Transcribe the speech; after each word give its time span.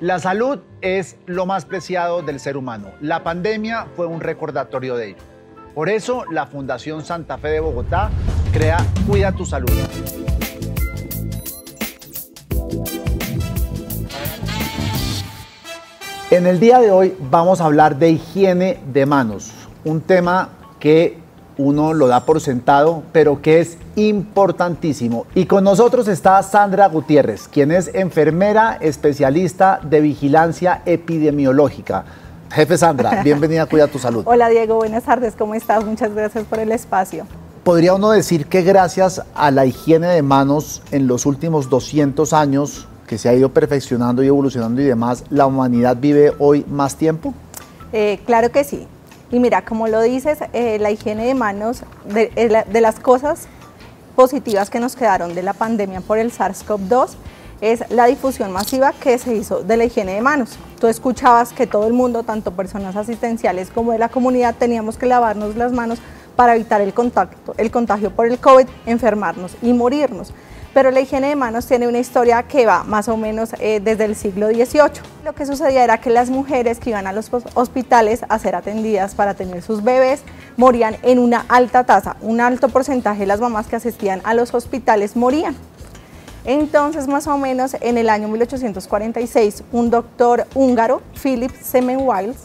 La 0.00 0.20
salud 0.20 0.60
es 0.80 1.16
lo 1.26 1.44
más 1.44 1.64
preciado 1.64 2.22
del 2.22 2.38
ser 2.38 2.56
humano. 2.56 2.92
La 3.00 3.24
pandemia 3.24 3.88
fue 3.96 4.06
un 4.06 4.20
recordatorio 4.20 4.94
de 4.94 5.08
ello. 5.08 5.16
Por 5.74 5.88
eso, 5.88 6.24
la 6.30 6.46
Fundación 6.46 7.04
Santa 7.04 7.36
Fe 7.36 7.48
de 7.48 7.58
Bogotá 7.58 8.08
crea 8.52 8.76
Cuida 9.08 9.32
tu 9.32 9.44
Salud. 9.44 9.72
En 16.30 16.46
el 16.46 16.60
día 16.60 16.78
de 16.78 16.92
hoy 16.92 17.16
vamos 17.18 17.60
a 17.60 17.64
hablar 17.64 17.98
de 17.98 18.10
higiene 18.10 18.78
de 18.92 19.04
manos, 19.04 19.50
un 19.84 20.00
tema 20.00 20.50
que 20.78 21.18
uno 21.56 21.92
lo 21.92 22.06
da 22.06 22.24
por 22.24 22.40
sentado, 22.40 23.02
pero 23.10 23.42
que 23.42 23.58
es 23.58 23.78
importantísimo. 23.98 25.26
Y 25.34 25.46
con 25.46 25.64
nosotros 25.64 26.06
está 26.06 26.40
Sandra 26.44 26.86
Gutiérrez, 26.86 27.48
quien 27.48 27.72
es 27.72 27.90
enfermera 27.92 28.78
especialista 28.80 29.80
de 29.82 30.00
vigilancia 30.00 30.82
epidemiológica. 30.86 32.04
Jefe 32.50 32.78
Sandra, 32.78 33.22
bienvenida 33.24 33.62
a 33.62 33.66
Cuida 33.66 33.88
tu 33.88 33.98
Salud. 33.98 34.22
Hola 34.24 34.48
Diego, 34.48 34.76
buenas 34.76 35.02
tardes, 35.02 35.34
¿cómo 35.36 35.54
estás? 35.54 35.84
Muchas 35.84 36.14
gracias 36.14 36.44
por 36.44 36.60
el 36.60 36.70
espacio. 36.70 37.26
Podría 37.64 37.92
uno 37.92 38.10
decir 38.10 38.46
que 38.46 38.62
gracias 38.62 39.22
a 39.34 39.50
la 39.50 39.66
higiene 39.66 40.06
de 40.06 40.22
manos 40.22 40.80
en 40.92 41.08
los 41.08 41.26
últimos 41.26 41.68
200 41.68 42.32
años, 42.32 42.86
que 43.06 43.18
se 43.18 43.28
ha 43.28 43.34
ido 43.34 43.48
perfeccionando 43.48 44.22
y 44.22 44.28
evolucionando 44.28 44.80
y 44.80 44.84
demás, 44.84 45.24
¿la 45.28 45.46
humanidad 45.46 45.96
vive 46.00 46.32
hoy 46.38 46.64
más 46.68 46.96
tiempo? 46.96 47.34
Eh, 47.92 48.20
claro 48.24 48.52
que 48.52 48.62
sí. 48.62 48.86
Y 49.30 49.40
mira, 49.40 49.64
como 49.64 49.88
lo 49.88 50.00
dices, 50.00 50.38
eh, 50.52 50.78
la 50.78 50.90
higiene 50.90 51.26
de 51.26 51.34
manos, 51.34 51.82
de, 52.06 52.30
de, 52.66 52.80
las 52.80 53.00
cosas 53.00 53.48
positivas 54.18 54.68
que 54.68 54.80
nos 54.80 54.96
quedaron 54.96 55.32
de 55.36 55.44
la 55.44 55.52
pandemia 55.52 56.00
por 56.00 56.18
el 56.18 56.32
SARS-CoV-2, 56.32 57.10
es 57.60 57.88
la 57.88 58.06
difusión 58.06 58.50
masiva 58.50 58.92
que 58.92 59.16
se 59.16 59.32
hizo 59.32 59.62
de 59.62 59.76
la 59.76 59.84
higiene 59.84 60.14
de 60.14 60.20
manos. 60.20 60.58
Tú 60.80 60.88
escuchabas 60.88 61.52
que 61.52 61.68
todo 61.68 61.86
el 61.86 61.92
mundo, 61.92 62.24
tanto 62.24 62.50
personas 62.50 62.96
asistenciales 62.96 63.70
como 63.70 63.92
de 63.92 63.98
la 63.98 64.08
comunidad, 64.08 64.56
teníamos 64.58 64.98
que 64.98 65.06
lavarnos 65.06 65.54
las 65.54 65.70
manos 65.70 66.00
para 66.34 66.56
evitar 66.56 66.80
el 66.80 66.94
contacto, 66.94 67.54
el 67.58 67.70
contagio 67.70 68.10
por 68.10 68.26
el 68.26 68.40
COVID, 68.40 68.66
enfermarnos 68.86 69.52
y 69.62 69.72
morirnos 69.72 70.32
pero 70.74 70.90
la 70.90 71.00
higiene 71.00 71.28
de 71.28 71.36
manos 71.36 71.66
tiene 71.66 71.88
una 71.88 71.98
historia 71.98 72.42
que 72.42 72.66
va 72.66 72.84
más 72.84 73.08
o 73.08 73.16
menos 73.16 73.50
eh, 73.58 73.80
desde 73.82 74.04
el 74.04 74.14
siglo 74.14 74.48
XVIII. 74.48 75.02
Lo 75.24 75.34
que 75.34 75.46
sucedía 75.46 75.84
era 75.84 75.98
que 75.98 76.10
las 76.10 76.30
mujeres 76.30 76.78
que 76.78 76.90
iban 76.90 77.06
a 77.06 77.12
los 77.12 77.30
hospitales 77.54 78.20
a 78.28 78.38
ser 78.38 78.54
atendidas 78.54 79.14
para 79.14 79.34
tener 79.34 79.62
sus 79.62 79.82
bebés 79.82 80.22
morían 80.56 80.96
en 81.02 81.18
una 81.18 81.44
alta 81.48 81.84
tasa, 81.84 82.16
un 82.20 82.40
alto 82.40 82.68
porcentaje 82.68 83.20
de 83.20 83.26
las 83.26 83.40
mamás 83.40 83.66
que 83.66 83.76
asistían 83.76 84.20
a 84.24 84.34
los 84.34 84.54
hospitales 84.54 85.16
morían. 85.16 85.56
Entonces, 86.44 87.08
más 87.08 87.26
o 87.26 87.36
menos 87.36 87.76
en 87.80 87.98
el 87.98 88.08
año 88.08 88.28
1846, 88.28 89.64
un 89.72 89.90
doctor 89.90 90.46
húngaro, 90.54 91.02
Philip 91.22 91.52
Semmelweis, 91.60 92.36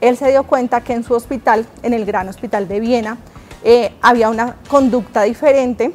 él 0.00 0.16
se 0.16 0.30
dio 0.30 0.44
cuenta 0.44 0.80
que 0.80 0.94
en 0.94 1.04
su 1.04 1.14
hospital, 1.14 1.66
en 1.82 1.92
el 1.92 2.06
Gran 2.06 2.28
Hospital 2.28 2.68
de 2.68 2.80
Viena, 2.80 3.18
eh, 3.62 3.92
había 4.00 4.30
una 4.30 4.56
conducta 4.68 5.22
diferente 5.22 5.92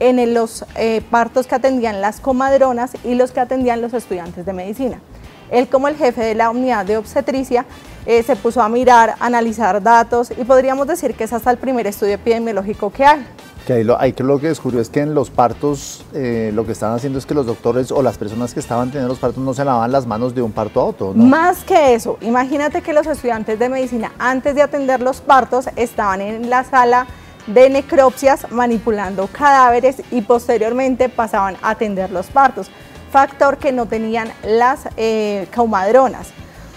en 0.00 0.34
los 0.34 0.64
eh, 0.76 1.02
partos 1.10 1.46
que 1.46 1.54
atendían 1.54 2.00
las 2.00 2.20
comadronas 2.20 2.92
y 3.04 3.14
los 3.14 3.32
que 3.32 3.40
atendían 3.40 3.80
los 3.80 3.94
estudiantes 3.94 4.46
de 4.46 4.52
medicina. 4.52 5.00
Él 5.50 5.68
como 5.68 5.88
el 5.88 5.96
jefe 5.96 6.22
de 6.22 6.34
la 6.34 6.50
unidad 6.50 6.84
de 6.84 6.96
obstetricia 6.96 7.64
eh, 8.06 8.22
se 8.22 8.36
puso 8.36 8.62
a 8.62 8.68
mirar, 8.68 9.14
analizar 9.20 9.82
datos 9.82 10.30
y 10.30 10.44
podríamos 10.44 10.86
decir 10.86 11.14
que 11.14 11.24
es 11.24 11.32
hasta 11.32 11.50
el 11.50 11.58
primer 11.58 11.86
estudio 11.86 12.14
epidemiológico 12.14 12.90
que 12.90 13.04
hay. 13.04 13.26
Que 13.66 13.74
ahí 13.74 13.84
lo, 13.84 13.98
que 13.98 14.24
lo 14.24 14.40
que 14.40 14.48
descubrió 14.48 14.80
es 14.80 14.88
que 14.88 15.00
en 15.00 15.14
los 15.14 15.28
partos 15.28 16.06
eh, 16.14 16.50
lo 16.54 16.64
que 16.64 16.72
estaban 16.72 16.96
haciendo 16.96 17.18
es 17.18 17.26
que 17.26 17.34
los 17.34 17.44
doctores 17.44 17.92
o 17.92 18.00
las 18.00 18.16
personas 18.16 18.54
que 18.54 18.60
estaban 18.60 18.88
teniendo 18.88 19.08
los 19.08 19.18
partos 19.18 19.42
no 19.44 19.52
se 19.52 19.62
lavaban 19.62 19.92
las 19.92 20.06
manos 20.06 20.34
de 20.34 20.40
un 20.40 20.52
parto 20.52 20.80
a 20.80 20.84
otro. 20.84 21.12
¿no? 21.14 21.24
Más 21.24 21.64
que 21.64 21.92
eso, 21.92 22.16
imagínate 22.22 22.80
que 22.80 22.94
los 22.94 23.06
estudiantes 23.06 23.58
de 23.58 23.68
medicina 23.68 24.12
antes 24.18 24.54
de 24.54 24.62
atender 24.62 25.02
los 25.02 25.20
partos 25.20 25.68
estaban 25.76 26.22
en 26.22 26.48
la 26.48 26.64
sala 26.64 27.06
de 27.48 27.70
necropsias 27.70 28.50
manipulando 28.50 29.26
cadáveres 29.26 30.02
y 30.10 30.20
posteriormente 30.22 31.08
pasaban 31.08 31.56
a 31.62 31.70
atender 31.70 32.10
los 32.10 32.26
partos, 32.26 32.70
factor 33.10 33.56
que 33.56 33.72
no 33.72 33.86
tenían 33.86 34.30
las 34.44 34.88
eh, 34.96 35.46
caumadronas. 35.50 36.28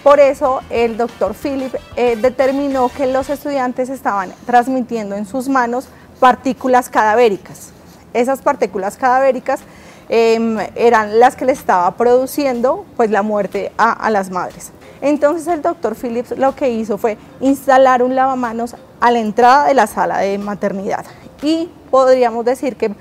Por 0.02 0.18
eso 0.18 0.60
el 0.70 0.96
doctor 0.96 1.34
Philip 1.34 1.74
eh, 1.94 2.16
determinó 2.16 2.88
que 2.88 3.06
los 3.06 3.30
estudiantes 3.30 3.88
estaban 3.88 4.32
transmitiendo 4.46 5.14
en 5.14 5.26
sus 5.26 5.48
manos 5.48 5.86
partículas 6.18 6.88
cadavéricas. 6.88 7.70
Esas 8.12 8.40
partículas 8.42 8.96
cadavéricas 8.96 9.60
em, 10.08 10.58
eran 10.74 11.20
las 11.20 11.36
que 11.36 11.44
le 11.44 11.52
estaba 11.52 11.90
produciendo 11.96 12.84
pues, 12.96 13.10
la 13.10 13.22
muerte 13.22 13.72
a, 13.76 13.92
a 13.92 14.10
las 14.10 14.30
madres. 14.30 14.72
Entonces 15.02 15.46
el 15.46 15.62
doctor 15.62 15.94
Phillips 15.94 16.36
lo 16.36 16.54
que 16.54 16.70
hizo 16.70 16.98
fue 16.98 17.16
instalar 17.40 18.02
un 18.02 18.16
lavamanos 18.16 18.74
a 19.02 19.10
la 19.10 19.18
entrada 19.18 19.66
de 19.66 19.74
la 19.74 19.88
sala 19.88 20.18
de 20.18 20.38
maternidad 20.38 21.04
y 21.42 21.68
podríamos 21.90 22.44
decir 22.44 22.76
que 22.76 22.94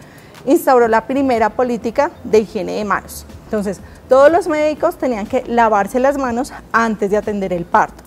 instauró 0.47 0.87
la 0.87 1.05
primera 1.05 1.51
política 1.51 2.09
de 2.23 2.39
higiene 2.39 2.73
de 2.73 2.85
manos. 2.85 3.27
Entonces, 3.45 3.79
todos 4.09 4.31
los 4.31 4.47
médicos 4.47 4.97
tenían 4.97 5.27
que 5.27 5.43
lavarse 5.45 5.99
las 5.99 6.17
manos 6.17 6.51
antes 6.71 7.11
de 7.11 7.17
atender 7.17 7.53
el 7.53 7.65
parto. 7.65 8.03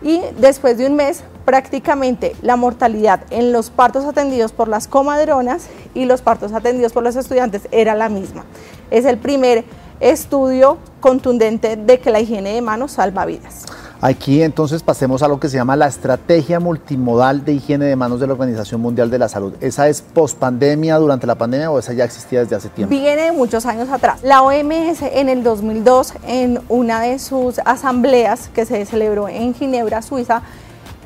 Y 0.00 0.20
después 0.38 0.78
de 0.78 0.86
un 0.86 0.94
mes, 0.94 1.24
prácticamente 1.44 2.36
la 2.40 2.54
mortalidad 2.54 3.24
en 3.30 3.50
los 3.50 3.70
partos 3.70 4.04
atendidos 4.04 4.52
por 4.52 4.68
las 4.68 4.86
comadronas 4.86 5.66
y 5.94 6.04
los 6.04 6.22
partos 6.22 6.52
atendidos 6.52 6.92
por 6.92 7.02
los 7.02 7.16
estudiantes 7.16 7.66
era 7.72 7.96
la 7.96 8.08
misma. 8.08 8.44
Es 8.92 9.04
el 9.06 9.18
primer 9.18 9.64
estudio 9.98 10.78
contundente 11.00 11.74
de 11.74 11.98
que 11.98 12.12
la 12.12 12.20
higiene 12.20 12.54
de 12.54 12.62
manos 12.62 12.92
salva 12.92 13.26
vidas. 13.26 13.64
Aquí 14.00 14.44
entonces 14.44 14.84
pasemos 14.84 15.24
a 15.24 15.28
lo 15.28 15.40
que 15.40 15.48
se 15.48 15.56
llama 15.56 15.74
la 15.74 15.88
estrategia 15.88 16.60
multimodal 16.60 17.44
de 17.44 17.54
higiene 17.54 17.86
de 17.86 17.96
manos 17.96 18.20
de 18.20 18.28
la 18.28 18.34
Organización 18.34 18.80
Mundial 18.80 19.10
de 19.10 19.18
la 19.18 19.28
Salud. 19.28 19.54
¿Esa 19.60 19.88
es 19.88 20.02
post 20.02 20.38
pandemia, 20.38 20.98
durante 20.98 21.26
la 21.26 21.34
pandemia 21.34 21.68
o 21.68 21.80
esa 21.80 21.92
ya 21.92 22.04
existía 22.04 22.38
desde 22.38 22.54
hace 22.54 22.68
tiempo? 22.68 22.90
Viene 22.90 23.22
de 23.22 23.32
muchos 23.32 23.66
años 23.66 23.88
atrás. 23.88 24.20
La 24.22 24.42
OMS 24.42 25.02
en 25.02 25.28
el 25.28 25.42
2002, 25.42 26.14
en 26.28 26.60
una 26.68 27.00
de 27.00 27.18
sus 27.18 27.58
asambleas 27.64 28.50
que 28.54 28.66
se 28.66 28.86
celebró 28.86 29.28
en 29.28 29.52
Ginebra, 29.52 30.00
Suiza, 30.00 30.42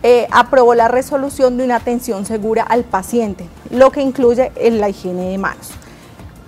eh, 0.03 0.27
aprobó 0.31 0.75
la 0.75 0.89
resolución 0.89 1.57
de 1.57 1.65
una 1.65 1.77
atención 1.77 2.27
segura 2.27 2.63
al 2.63 2.85
paciente, 2.85 3.49
lo 3.71 3.91
que 3.91 4.03
incluye 4.03 4.53
la 4.71 4.91
higiene 4.91 5.31
de 5.31 5.39
manos. 5.39 5.71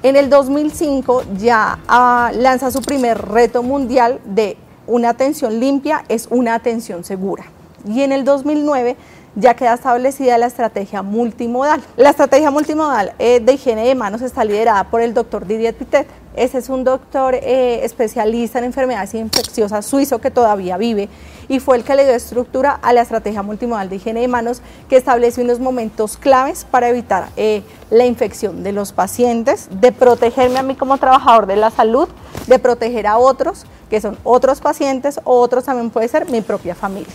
En 0.02 0.16
el 0.16 0.28
2005 0.28 1.22
ya 1.38 1.78
ah, 1.88 2.30
lanza 2.34 2.70
su 2.70 2.82
primer 2.82 3.16
reto 3.28 3.62
mundial 3.62 4.20
de 4.26 4.58
una 4.86 5.10
atención 5.10 5.60
limpia 5.60 6.04
es 6.08 6.28
una 6.30 6.54
atención 6.54 7.04
segura. 7.04 7.44
Y 7.86 8.02
en 8.02 8.12
el 8.12 8.24
2009 8.24 8.96
ya 9.36 9.54
queda 9.54 9.74
establecida 9.74 10.38
la 10.38 10.46
estrategia 10.46 11.02
multimodal. 11.02 11.82
La 11.96 12.10
estrategia 12.10 12.50
multimodal 12.50 13.14
eh, 13.18 13.40
de 13.40 13.52
higiene 13.54 13.86
de 13.86 13.94
manos 13.94 14.22
está 14.22 14.44
liderada 14.44 14.84
por 14.84 15.00
el 15.00 15.12
doctor 15.12 15.46
Didier 15.46 15.74
Pitet. 15.74 16.06
Ese 16.36 16.58
es 16.58 16.68
un 16.68 16.82
doctor 16.84 17.34
eh, 17.34 17.80
especialista 17.84 18.58
en 18.58 18.64
enfermedades 18.64 19.14
infecciosas 19.14 19.86
suizo 19.86 20.20
que 20.20 20.30
todavía 20.30 20.76
vive 20.76 21.08
y 21.48 21.60
fue 21.60 21.76
el 21.76 21.84
que 21.84 21.94
le 21.94 22.04
dio 22.04 22.14
estructura 22.14 22.72
a 22.82 22.92
la 22.92 23.02
estrategia 23.02 23.42
multimodal 23.42 23.88
de 23.88 23.96
higiene 23.96 24.20
de 24.20 24.28
manos 24.28 24.60
que 24.88 24.96
establece 24.96 25.42
unos 25.42 25.60
momentos 25.60 26.16
claves 26.16 26.66
para 26.68 26.88
evitar 26.88 27.28
eh, 27.36 27.62
la 27.90 28.06
infección 28.06 28.64
de 28.64 28.72
los 28.72 28.92
pacientes, 28.92 29.68
de 29.70 29.92
protegerme 29.92 30.58
a 30.58 30.62
mí 30.62 30.74
como 30.74 30.98
trabajador 30.98 31.46
de 31.46 31.56
la 31.56 31.70
salud, 31.70 32.08
de 32.48 32.58
proteger 32.58 33.06
a 33.06 33.18
otros 33.18 33.64
que 33.94 34.00
son 34.00 34.18
otros 34.24 34.58
pacientes 34.60 35.20
o 35.22 35.38
otros 35.38 35.62
también 35.62 35.88
puede 35.88 36.08
ser 36.08 36.28
mi 36.28 36.40
propia 36.40 36.74
familia. 36.74 37.14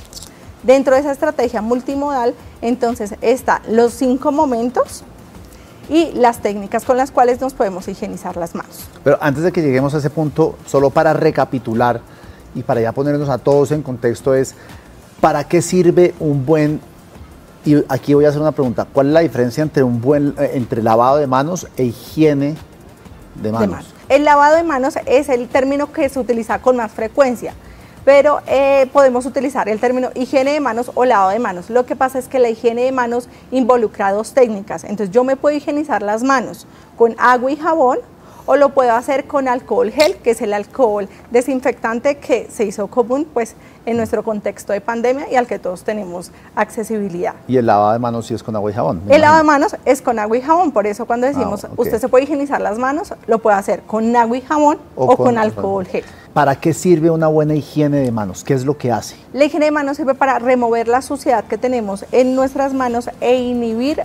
Dentro 0.63 0.93
de 0.95 1.01
esa 1.01 1.11
estrategia 1.11 1.61
multimodal, 1.61 2.33
entonces, 2.61 3.15
están 3.19 3.61
los 3.67 3.91
cinco 3.91 4.31
momentos 4.31 5.03
y 5.89 6.13
las 6.13 6.39
técnicas 6.41 6.85
con 6.85 6.95
las 6.95 7.11
cuales 7.11 7.41
nos 7.41 7.53
podemos 7.53 7.89
higienizar 7.89 8.37
las 8.37 8.55
manos. 8.55 8.87
Pero 9.03 9.17
antes 9.19 9.43
de 9.43 9.51
que 9.51 9.61
lleguemos 9.61 9.93
a 9.93 9.97
ese 9.97 10.09
punto, 10.09 10.55
solo 10.65 10.89
para 10.89 11.11
recapitular 11.11 11.99
y 12.55 12.63
para 12.63 12.79
ya 12.79 12.93
ponernos 12.93 13.27
a 13.27 13.39
todos 13.39 13.73
en 13.73 13.81
contexto 13.81 14.33
es, 14.33 14.55
¿para 15.19 15.43
qué 15.43 15.61
sirve 15.61 16.15
un 16.21 16.45
buen, 16.45 16.79
y 17.65 17.75
aquí 17.89 18.13
voy 18.13 18.23
a 18.23 18.29
hacer 18.29 18.39
una 18.39 18.53
pregunta, 18.53 18.87
¿cuál 18.93 19.07
es 19.07 19.13
la 19.13 19.19
diferencia 19.19 19.63
entre 19.63 19.83
un 19.83 19.99
buen, 19.99 20.33
eh, 20.37 20.51
entre 20.53 20.81
lavado 20.81 21.17
de 21.17 21.27
manos 21.27 21.67
e 21.75 21.83
higiene 21.83 22.55
de 23.35 23.51
manos? 23.51 23.98
El 24.09 24.25
lavado 24.25 24.55
de 24.55 24.63
manos 24.63 24.95
es 25.05 25.29
el 25.29 25.47
término 25.47 25.91
que 25.91 26.09
se 26.09 26.19
utiliza 26.19 26.59
con 26.59 26.75
más 26.77 26.91
frecuencia 26.91 27.53
pero 28.05 28.41
eh, 28.47 28.87
podemos 28.91 29.27
utilizar 29.27 29.69
el 29.69 29.79
término 29.79 30.09
higiene 30.15 30.53
de 30.53 30.59
manos 30.59 30.91
o 30.95 31.05
lavado 31.05 31.29
de 31.29 31.37
manos. 31.37 31.69
Lo 31.69 31.85
que 31.85 31.95
pasa 31.95 32.17
es 32.17 32.27
que 32.27 32.39
la 32.39 32.49
higiene 32.49 32.83
de 32.83 32.91
manos 32.91 33.29
involucra 33.51 34.11
dos 34.11 34.33
técnicas. 34.33 34.83
Entonces 34.83 35.11
yo 35.11 35.23
me 35.23 35.35
puedo 35.35 35.55
higienizar 35.55 36.01
las 36.01 36.23
manos 36.23 36.65
con 36.97 37.15
agua 37.19 37.51
y 37.51 37.55
jabón 37.55 37.99
o 38.45 38.55
lo 38.55 38.69
puedo 38.69 38.93
hacer 38.93 39.25
con 39.25 39.47
alcohol 39.47 39.91
gel, 39.91 40.15
que 40.17 40.31
es 40.31 40.41
el 40.41 40.53
alcohol 40.53 41.07
desinfectante 41.31 42.17
que 42.17 42.47
se 42.49 42.65
hizo 42.65 42.87
común 42.87 43.27
pues 43.33 43.55
en 43.85 43.97
nuestro 43.97 44.23
contexto 44.23 44.73
de 44.73 44.81
pandemia 44.81 45.31
y 45.31 45.35
al 45.35 45.47
que 45.47 45.59
todos 45.59 45.83
tenemos 45.83 46.31
accesibilidad. 46.55 47.33
¿Y 47.47 47.57
el 47.57 47.65
lavado 47.65 47.93
de 47.93 47.99
manos 47.99 48.27
sí 48.27 48.33
es 48.33 48.43
con 48.43 48.55
agua 48.55 48.71
y 48.71 48.73
jabón? 48.73 49.01
El 49.09 49.21
lavado 49.21 49.39
de 49.39 49.47
manos 49.47 49.75
es 49.85 50.01
con 50.01 50.19
agua 50.19 50.37
y 50.37 50.41
jabón, 50.41 50.71
por 50.71 50.87
eso 50.87 51.05
cuando 51.05 51.27
decimos 51.27 51.65
ah, 51.65 51.69
usted 51.75 51.99
se 51.99 52.07
puede 52.07 52.25
higienizar 52.25 52.61
las 52.61 52.77
manos, 52.77 53.13
lo 53.27 53.39
puede 53.39 53.57
hacer 53.57 53.81
con 53.81 54.15
agua 54.15 54.37
y 54.37 54.41
jabón 54.41 54.77
o, 54.95 55.15
con, 55.17 55.37
alcohol 55.37 55.85
gel. 55.85 56.03
¿Para 56.33 56.55
qué 56.55 56.73
sirve 56.73 57.09
una 57.09 57.27
buena 57.27 57.55
higiene 57.55 57.99
de 57.99 58.11
manos? 58.11 58.43
¿Qué 58.43 58.53
es 58.53 58.63
lo 58.63 58.77
que 58.77 58.91
hace? 58.91 59.15
La 59.33 59.45
higiene 59.45 59.65
de 59.65 59.71
manos 59.71 59.97
sirve 59.97 60.13
para 60.13 60.37
remover 60.37 60.87
la 60.87 61.01
suciedad 61.01 61.43
que 61.45 61.57
tenemos 61.57 62.05
en 62.11 62.35
nuestras 62.35 62.73
manos 62.73 63.09
e 63.19 63.35
inhibir 63.37 64.03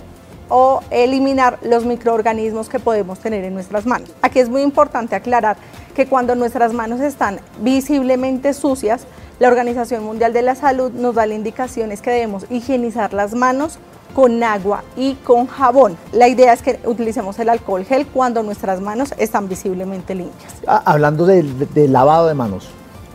o 0.49 0.81
eliminar 0.91 1.59
los 1.63 1.85
microorganismos 1.85 2.69
que 2.69 2.79
podemos 2.79 3.19
tener 3.19 3.43
en 3.43 3.53
nuestras 3.53 3.85
manos. 3.85 4.09
Aquí 4.21 4.39
es 4.39 4.49
muy 4.49 4.61
importante 4.61 5.15
aclarar 5.15 5.57
que 5.95 6.07
cuando 6.07 6.35
nuestras 6.35 6.73
manos 6.73 7.01
están 7.01 7.39
visiblemente 7.61 8.53
sucias, 8.53 9.07
la 9.39 9.47
Organización 9.47 10.03
Mundial 10.03 10.33
de 10.33 10.41
la 10.41 10.55
Salud 10.55 10.91
nos 10.91 11.15
da 11.15 11.25
la 11.25 11.33
indicación 11.33 11.91
es 11.91 12.01
que 12.01 12.11
debemos 12.11 12.45
higienizar 12.49 13.13
las 13.13 13.33
manos 13.33 13.79
con 14.15 14.41
agua 14.43 14.83
y 14.95 15.15
con 15.15 15.45
jabón. 15.45 15.97
La 16.13 16.29
idea 16.29 16.53
es 16.53 16.61
que 16.61 16.79
utilicemos 16.85 17.37
el 17.39 17.49
alcohol 17.49 17.83
gel 17.83 18.07
cuando 18.07 18.43
nuestras 18.43 18.79
manos 18.79 19.13
están 19.17 19.49
visiblemente 19.49 20.15
limpias. 20.15 20.53
Ah, 20.65 20.81
hablando 20.85 21.25
de, 21.25 21.43
lavado 21.89 22.27
de 22.27 22.33
manos, 22.33 22.69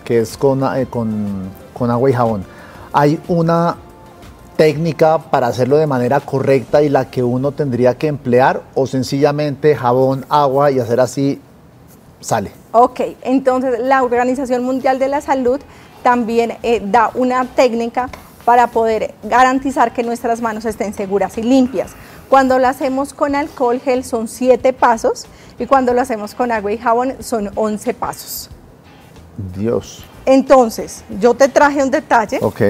que 0.05 0.21
es 0.21 0.37
con, 0.37 0.63
eh, 0.63 0.87
agua 1.79 2.11
y 2.11 2.13
jabón, 2.13 2.45
hay 2.93 3.19
una 3.29 3.77
técnica 4.61 5.17
para 5.17 5.47
hacerlo 5.47 5.79
de 5.79 5.87
manera 5.87 6.21
correcta 6.21 6.83
y 6.83 6.91
la 6.91 7.11
que 7.11 7.23
uno 7.23 7.53
tendría 7.53 7.95
que 7.97 8.09
emplear 8.09 8.61
o 8.75 8.87
sencillamente 8.87 9.75
jabón, 9.75 10.27
agua 10.29 10.71
y 10.71 10.79
hacer 10.79 11.01
así 11.01 11.41
sale? 12.21 12.53
Ok, 12.73 13.01
entonces 13.23 13.81
la 13.81 14.03
Organización 14.03 14.63
Mundial 14.63 14.99
de 14.99 15.09
la 15.09 15.23
Salud 15.23 15.61
también 16.03 16.59
eh, 16.63 16.83
da 16.85 17.11
una 17.15 17.47
técnica 17.47 18.11
para 18.45 18.67
poder 18.67 19.15
garantizar 19.23 19.95
que 19.95 20.03
nuestras 20.03 20.43
manos 20.43 20.67
estén 20.67 20.93
seguras 20.93 21.39
y 21.39 21.43
limpias. 21.43 21.93
Cuando 22.29 22.59
lo 22.59 22.69
hacemos 22.69 23.15
con 23.15 23.35
alcohol 23.37 23.81
gel 23.81 24.05
son 24.05 24.29
7 24.29 24.75
pasos 24.75 25.25
y 25.59 25.65
cuando 25.65 25.95
lo 25.95 26.03
hacemos 26.03 26.35
con 26.35 26.53
agua 26.53 26.71
y 26.71 26.77
jabón 26.77 27.15
son 27.21 27.51
11 27.55 27.95
pasos. 27.95 28.51
Dios. 29.57 30.05
Entonces, 30.27 31.03
yo 31.19 31.33
te 31.33 31.49
traje 31.49 31.83
un 31.83 31.91
detalle. 31.91 32.41
Ok. 32.43 32.61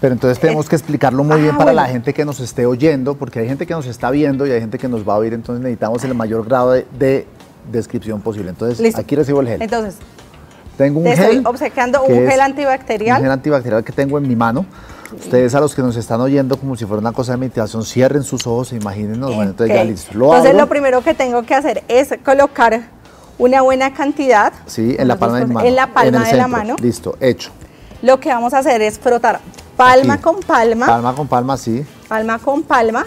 Pero 0.00 0.14
entonces 0.14 0.38
tenemos 0.38 0.68
que 0.68 0.76
explicarlo 0.76 1.22
muy 1.24 1.42
bien 1.42 1.54
ah, 1.54 1.58
para 1.58 1.72
la 1.72 1.86
gente 1.86 2.14
que 2.14 2.24
nos 2.24 2.40
esté 2.40 2.64
oyendo, 2.64 3.16
porque 3.16 3.40
hay 3.40 3.48
gente 3.48 3.66
que 3.66 3.74
nos 3.74 3.86
está 3.86 4.10
viendo 4.10 4.46
y 4.46 4.50
hay 4.50 4.60
gente 4.60 4.78
que 4.78 4.88
nos 4.88 5.06
va 5.06 5.14
a 5.14 5.18
oír, 5.18 5.34
entonces 5.34 5.62
necesitamos 5.62 6.02
el 6.04 6.14
mayor 6.14 6.46
grado 6.46 6.70
de, 6.70 7.26
descripción 7.70 8.22
posible. 8.22 8.50
Entonces, 8.50 8.96
aquí 8.96 9.14
recibo 9.14 9.42
el 9.42 9.48
gel. 9.48 9.62
Entonces, 9.62 9.96
tengo 10.78 11.00
un 11.00 11.04
te 11.04 11.16
gel. 11.16 11.36
Estoy 11.36 11.42
obsequiando 11.44 12.02
un 12.02 12.26
gel 12.26 12.40
antibacterial. 12.40 13.18
Un 13.18 13.24
gel 13.24 13.32
antibacterial 13.32 13.84
que 13.84 13.92
tengo 13.92 14.16
en 14.16 14.26
mi 14.26 14.34
mano. 14.34 14.64
Ustedes 15.14 15.54
a 15.54 15.60
los 15.60 15.74
que 15.74 15.82
nos 15.82 15.96
están 15.96 16.20
oyendo 16.20 16.56
como 16.56 16.76
si 16.76 16.86
fuera 16.86 17.00
una 17.00 17.12
cosa 17.12 17.32
de 17.32 17.38
meditación, 17.38 17.84
cierren 17.84 18.22
sus 18.22 18.46
ojos 18.46 18.72
e 18.72 18.76
imagínense. 18.76 19.20
Bueno, 19.20 19.50
entonces 19.50 19.76
ya 19.76 19.84
listo. 19.84 20.12
entonces 20.12 20.54
lo 20.54 20.68
primero 20.68 21.02
que 21.02 21.14
tengo 21.14 21.42
que 21.42 21.54
hacer 21.54 21.82
es 21.88 22.14
colocar 22.24 22.88
una 23.36 23.60
buena 23.60 23.92
cantidad. 23.92 24.52
Sí, 24.66 24.96
en 24.98 25.08
la 25.08 25.16
palma 25.16 25.40
de 25.40 25.46
mano. 25.46 25.66
En 25.66 25.74
la 25.74 25.88
palma 25.88 26.24
de 26.24 26.34
la 26.34 26.48
mano. 26.48 26.76
Listo, 26.80 27.16
hecho. 27.20 27.50
Lo 28.02 28.18
que 28.18 28.30
vamos 28.30 28.54
a 28.54 28.58
hacer 28.58 28.80
es 28.80 28.98
frotar 28.98 29.40
palma 29.80 30.20
con 30.20 30.40
palma. 30.40 30.86
Palma 30.86 31.14
con 31.14 31.28
palma, 31.28 31.56
sí. 31.56 31.84
Palma 32.08 32.38
con 32.38 32.62
palma. 32.62 33.06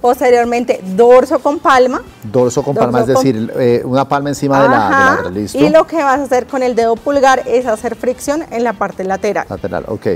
Posteriormente, 0.00 0.80
dorso 0.82 1.40
con 1.40 1.58
palma. 1.58 2.02
Dorso 2.22 2.62
con 2.62 2.74
palma, 2.74 3.00
es 3.00 3.06
decir, 3.06 3.52
eh, 3.56 3.82
una 3.84 4.08
palma 4.08 4.30
encima 4.30 4.62
de 4.62 4.68
la, 4.68 5.16
otra, 5.18 5.30
listo. 5.30 5.58
Y 5.58 5.68
lo 5.68 5.86
que 5.86 5.96
vas 5.96 6.20
a 6.20 6.22
hacer 6.22 6.46
con 6.46 6.62
el 6.62 6.74
dedo 6.74 6.96
pulgar 6.96 7.42
es 7.46 7.66
hacer 7.66 7.96
fricción 7.96 8.44
en 8.50 8.64
la 8.64 8.72
parte 8.72 9.04
lateral. 9.04 9.46
Lateral, 9.48 9.84
ok. 9.88 10.06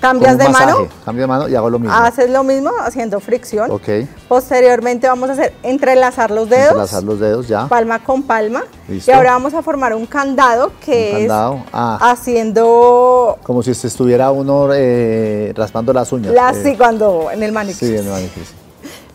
Cambias 0.00 0.38
de 0.38 0.48
mano. 0.48 0.88
Cambio 1.04 1.22
de 1.22 1.26
mano 1.26 1.48
y 1.48 1.54
hago 1.56 1.70
lo 1.70 1.78
mismo. 1.78 1.94
Haces 1.94 2.30
lo 2.30 2.44
mismo 2.44 2.70
haciendo 2.80 3.18
fricción. 3.18 3.70
Ok. 3.70 3.88
Posteriormente 4.28 5.08
vamos 5.08 5.28
a 5.30 5.32
hacer 5.32 5.52
entrelazar 5.62 6.30
los 6.30 6.48
dedos. 6.48 6.68
Entrelazar 6.68 7.02
los 7.02 7.18
dedos, 7.18 7.48
ya. 7.48 7.66
Palma 7.66 8.02
con 8.02 8.22
palma. 8.22 8.62
Listo. 8.86 9.10
Y 9.10 9.14
ahora 9.14 9.32
vamos 9.32 9.54
a 9.54 9.62
formar 9.62 9.94
un 9.94 10.06
candado 10.06 10.70
que 10.84 11.10
un 11.12 11.18
candado. 11.20 11.64
Ah. 11.72 11.98
haciendo... 12.12 13.38
Como 13.42 13.62
si 13.62 13.72
estuviera 13.72 14.30
uno 14.30 14.68
eh, 14.72 15.52
raspando 15.56 15.92
las 15.92 16.12
uñas. 16.12 16.32
sí, 16.62 16.76
cuando 16.76 17.30
en 17.32 17.42
el 17.42 17.50
manicure. 17.50 17.86
Sí, 17.86 17.96
en 17.96 18.06
el 18.06 18.12
manicure. 18.12 18.46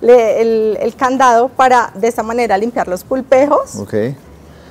el, 0.42 0.78
el, 0.82 0.96
candado 0.96 1.48
para 1.48 1.92
de 1.96 2.10
esta 2.10 2.24
manera 2.24 2.58
limpiar 2.58 2.90
los 2.90 3.06
pulpejos. 3.06 3.78
Ok. 3.78 3.94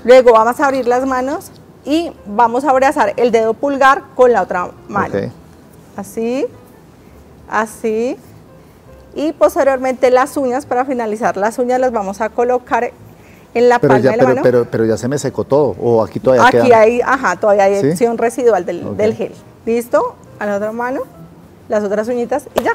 Luego 0.05 0.33
vamos 0.33 0.61
a 0.61 0.67
abrir 0.67 0.87
las 0.87 1.07
manos 1.07 1.51
y 1.87 2.13
vamos 2.27 2.65
a 2.65 2.71
abrazar 2.71 3.15
el 3.17 3.33
dedo 3.33 3.55
pulgar 3.55 4.03
con 4.15 4.33
la 4.33 4.43
otra 4.43 4.71
mano. 4.89 5.09
Okay 5.09 5.33
así, 5.97 6.47
así. 7.49 8.17
Y 9.15 9.33
posteriormente 9.33 10.11
las 10.11 10.37
uñas, 10.37 10.67
para 10.67 10.85
finalizar 10.85 11.37
las 11.37 11.59
uñas 11.59 11.81
las 11.81 11.93
vamos 11.93 12.21
a 12.21 12.31
colocar 12.31 12.93
en 13.55 13.69
la 13.69 13.79
palma 13.79 13.99
de 13.99 14.17
la 14.17 14.25
mano. 14.25 14.41
Pero, 14.43 14.67
pero, 14.71 14.85
ya 14.87 14.97
se 14.97 15.09
me 15.09 15.19
secó 15.19 15.45
todo, 15.45 15.77
o 15.81 16.03
aquí 16.03 16.21
todavía 16.21 16.47
Aquí 16.47 16.73
hay, 16.73 17.01
ajá, 17.03 17.37
todavía 17.37 17.65
hay 17.65 17.91
acción 17.91 18.17
residual 18.19 18.65
del, 18.65 19.15
gel. 19.15 19.33
¿Listo? 19.67 20.17
A 20.39 20.47
la 20.47 20.57
otra 20.57 20.73
mano, 20.73 21.03
las 21.69 21.85
otras 21.85 22.09
uñitas 22.09 22.47
y 22.59 22.63
ya. 22.63 22.73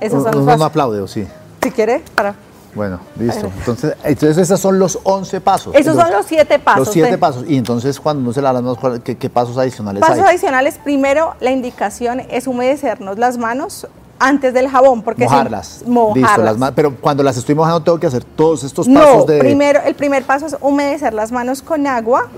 Esos 0.00 0.22
son 0.22 0.44
no 0.44 0.64
aplaude, 0.64 1.00
¿o 1.00 1.06
sí? 1.06 1.26
Si 1.62 1.70
quiere, 1.70 2.02
para 2.14 2.34
bueno, 2.74 3.00
listo. 3.18 3.50
Entonces, 3.58 3.94
entonces 4.02 4.38
esos 4.38 4.60
son 4.60 4.78
los 4.78 4.98
11 5.02 5.40
pasos. 5.40 5.74
Esos 5.74 5.96
son 5.96 6.10
los 6.10 6.26
7 6.26 6.58
pasos. 6.58 6.86
Los 6.86 6.92
7 6.92 7.18
pasos. 7.18 7.44
Y 7.48 7.56
entonces 7.56 8.00
cuando 8.00 8.22
no 8.22 8.32
se 8.32 8.42
la 8.42 8.52
manos, 8.52 8.78
¿qué, 9.02 9.16
¿qué, 9.16 9.30
pasos 9.30 9.56
adicionales 9.58 10.00
pasos 10.00 10.24
adicionales, 10.24 10.78
primero 10.82 11.34
la 11.40 11.50
indicación 11.50 12.20
es 12.28 12.46
humedecernos 12.46 13.18
las 13.18 13.38
manos 13.38 13.86
antes 14.18 14.54
del 14.54 14.68
jabón. 14.68 15.02
Porque 15.02 15.24
mojarlas. 15.24 15.84
mojarlas. 15.86 16.56
Listo, 16.58 16.72
pero 16.74 16.96
cuando 16.96 17.22
las 17.22 17.36
estoy 17.36 17.54
mojando 17.54 17.82
tengo 17.82 17.98
que 17.98 18.06
hacer 18.06 18.24
todos 18.24 18.64
estos 18.64 18.88
pasos 18.88 19.26
no, 19.28 19.38
primero, 19.38 19.80
el 19.84 19.94
primer 19.94 20.24
paso 20.24 20.46
es 20.46 20.56
humedecer 20.60 21.14
las 21.14 21.32
manos 21.32 21.62
con 21.62 21.86
agua 21.86 22.28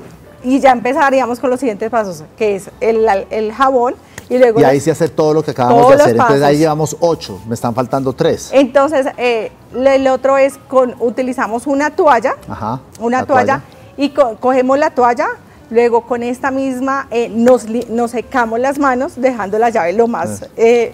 y 0.42 0.60
ya 0.60 0.72
empezaríamos 0.72 1.40
con 1.40 1.50
los 1.50 1.60
siguientes 1.60 1.90
pasos, 1.90 2.24
que 2.36 2.56
es 2.56 2.70
el, 2.80 3.06
el 3.30 3.52
jabón 3.52 3.94
y, 4.28 4.38
luego 4.38 4.64
ahí 4.64 4.80
se 4.80 4.90
hace 4.90 5.08
todo 5.08 5.34
lo 5.34 5.42
que 5.42 5.52
acabamos 5.52 5.88
de 5.88 5.94
hacer. 5.94 6.10
Entonces 6.16 6.42
ahí 6.42 6.58
llevamos 6.58 6.96
ocho, 7.00 7.40
me 7.46 7.54
están 7.54 7.74
faltando 7.74 8.12
tres. 8.12 8.50
Entonces, 8.52 9.06
eh, 9.16 9.52
el 9.74 10.06
otro 10.08 10.36
es 10.36 10.58
con, 10.68 10.94
utilizamos 10.98 11.66
una 11.66 11.90
toalla, 11.90 12.36
Ajá, 12.48 12.80
una 12.98 13.24
toalla, 13.24 13.62
y 13.96 14.10
cogemos 14.10 14.78
la 14.78 14.90
toalla, 14.90 15.28
luego 15.70 16.02
con 16.02 16.22
esta 16.22 16.50
misma 16.50 17.06
eh, 17.10 17.28
nos, 17.28 17.66
nos, 17.88 18.10
secamos 18.10 18.58
las 18.58 18.78
manos, 18.78 19.12
dejando 19.16 19.58
la 19.58 19.70
llave 19.70 19.92
lo 19.92 20.08
más 20.08 20.46
eh, 20.56 20.92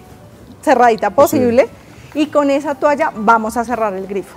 cerradita 0.62 1.10
posible, 1.10 1.68
y 2.14 2.26
con 2.26 2.50
esa 2.50 2.74
toalla 2.74 3.12
vamos 3.14 3.56
a 3.56 3.64
cerrar 3.64 3.94
el 3.94 4.06
grifo. 4.06 4.36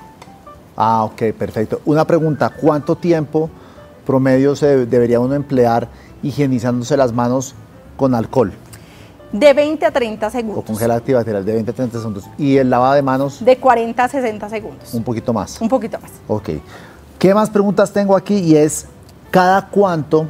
Ah, 0.77 1.03
ok, 1.03 1.33
perfecto. 1.38 1.81
Una 1.86 2.06
pregunta, 2.06 2.50
¿cuánto 2.50 2.95
tiempo 2.95 3.50
promedio 4.06 4.56
se 4.56 4.86
debería 4.86 5.19
uno 5.19 5.36
emplear 5.36 5.88
higienizándose 6.21 6.97
las 6.97 7.13
manos 7.13 7.56
con 7.97 8.13
alcohol? 8.13 8.53
De 9.35 9.51
20 9.54 9.85
a 9.85 9.92
30 9.92 10.30
segundos. 10.30 10.63
O 10.63 10.65
con 10.65 10.77
gel 10.77 10.92
antibacterial 10.92 11.44
de 11.44 11.54
20 11.54 11.71
a 11.71 11.73
30 11.73 11.97
segundos. 11.97 12.23
¿Y 12.37 12.56
el 12.56 12.69
lavado 12.69 12.94
de 12.94 13.01
manos? 13.01 13.44
De 13.44 13.57
40 13.57 14.01
a 14.01 14.07
60 14.07 14.49
segundos. 14.49 14.94
Un 14.94 15.04
poquito 15.04 15.33
más. 15.33 15.59
Un 15.59 15.68
poquito 15.68 15.99
más. 15.99 16.09
Ok. 16.30 16.51
¿Qué 17.19 17.33
más 17.33 17.49
preguntas 17.49 17.92
tengo 17.92 18.15
aquí? 18.15 18.37
Y 18.37 18.56
es, 18.56 18.85
¿cada 19.31 19.68
cuánto 19.68 20.27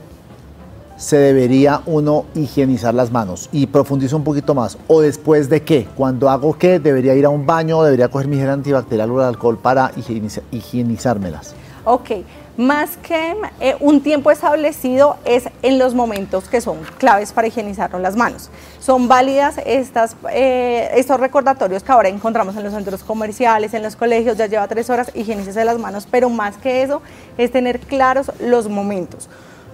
se 0.98 1.18
debería 1.18 1.82
uno 1.86 2.26
higienizar 2.34 2.96
las 2.96 3.12
manos? 3.12 3.48
Y 3.52 3.68
profundizo 3.68 4.18
un 4.18 4.24
poquito 4.24 4.56
más. 4.56 4.76
¿O 4.88 5.02
después 5.02 5.50
de 5.50 5.62
qué? 5.62 5.88
Cuando 5.96 6.28
hago 6.28 6.58
qué, 6.58 6.80
debería 6.80 7.14
ir 7.14 7.26
a 7.26 7.30
un 7.30 7.46
baño, 7.46 7.84
debería 7.84 8.08
coger 8.08 8.28
mi 8.28 8.38
gel 8.38 8.50
antibacterial 8.50 9.12
o 9.12 9.20
el 9.20 9.28
alcohol 9.28 9.60
para 9.60 9.92
higienizármelas. 10.52 11.54
Ok 11.84 12.10
más 12.58 12.98
que 12.98 13.36
eh, 13.60 13.76
un 13.80 14.02
tiempo 14.02 14.32
establecido 14.32 15.18
es 15.26 15.50
en 15.62 15.78
los 15.78 15.94
momentos 15.94 16.48
que 16.48 16.62
son 16.62 16.80
claves 16.98 17.34
para 17.34 17.48
higienizarnos 17.48 18.02
las 18.02 18.16
manos. 18.16 18.50
Son 18.80 19.08
válidas 19.08 19.58
eh, 19.66 20.92
estos 20.96 21.20
recordatorios 21.20 21.84
que 21.84 21.92
ahora 21.92 22.10
encontramos 22.10 22.56
en 22.56 22.64
los 22.64 22.74
centros 22.74 23.04
comerciales, 23.04 23.74
en 23.74 23.84
los 23.84 23.96
colegios, 23.96 24.38
ya 24.38 24.48
lleva 24.48 24.68
tres 24.68 24.90
horas, 24.90 25.12
higienícese 25.14 25.66
las 25.66 25.78
manos, 25.80 26.08
pero 26.10 26.30
más 26.30 26.58
que 26.58 26.84
eso 26.84 27.02
es 27.38 27.52
tener 27.52 27.80
claros 27.80 28.32
los 28.40 28.70
momentos. 28.70 29.30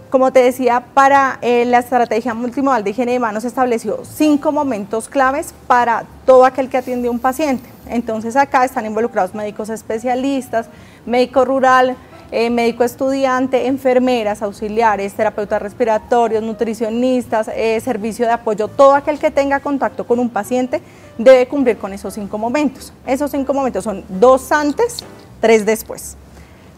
Como 0.09 0.33
te 0.33 0.43
decía, 0.43 0.83
para 0.93 1.39
eh, 1.41 1.63
la 1.63 1.79
estrategia 1.79 2.33
multimodal 2.33 2.83
de 2.83 2.89
higiene 2.89 3.13
de 3.13 3.19
manos 3.19 3.45
estableció 3.45 4.01
cinco 4.03 4.51
momentos 4.51 5.07
claves 5.07 5.53
para 5.67 6.03
todo 6.25 6.43
aquel 6.43 6.67
que 6.67 6.77
atiende 6.77 7.07
a 7.07 7.11
un 7.11 7.19
paciente. 7.19 7.69
Entonces 7.87 8.35
acá 8.35 8.65
están 8.65 8.85
involucrados 8.85 9.33
médicos 9.33 9.69
especialistas, 9.69 10.67
médico 11.05 11.45
rural, 11.45 11.95
eh, 12.31 12.49
médico 12.49 12.83
estudiante, 12.83 13.67
enfermeras, 13.67 14.41
auxiliares, 14.41 15.13
terapeutas 15.13 15.61
respiratorios, 15.61 16.41
nutricionistas, 16.41 17.49
eh, 17.53 17.79
servicio 17.81 18.25
de 18.25 18.31
apoyo, 18.31 18.67
todo 18.67 18.95
aquel 18.95 19.19
que 19.19 19.31
tenga 19.31 19.59
contacto 19.59 20.05
con 20.05 20.19
un 20.19 20.29
paciente 20.29 20.81
debe 21.17 21.47
cumplir 21.47 21.77
con 21.77 21.93
esos 21.93 22.13
cinco 22.13 22.37
momentos. 22.37 22.93
Esos 23.05 23.31
cinco 23.31 23.53
momentos 23.53 23.83
son 23.83 24.03
dos 24.07 24.51
antes, 24.51 24.97
tres 25.39 25.65
después. 25.65 26.17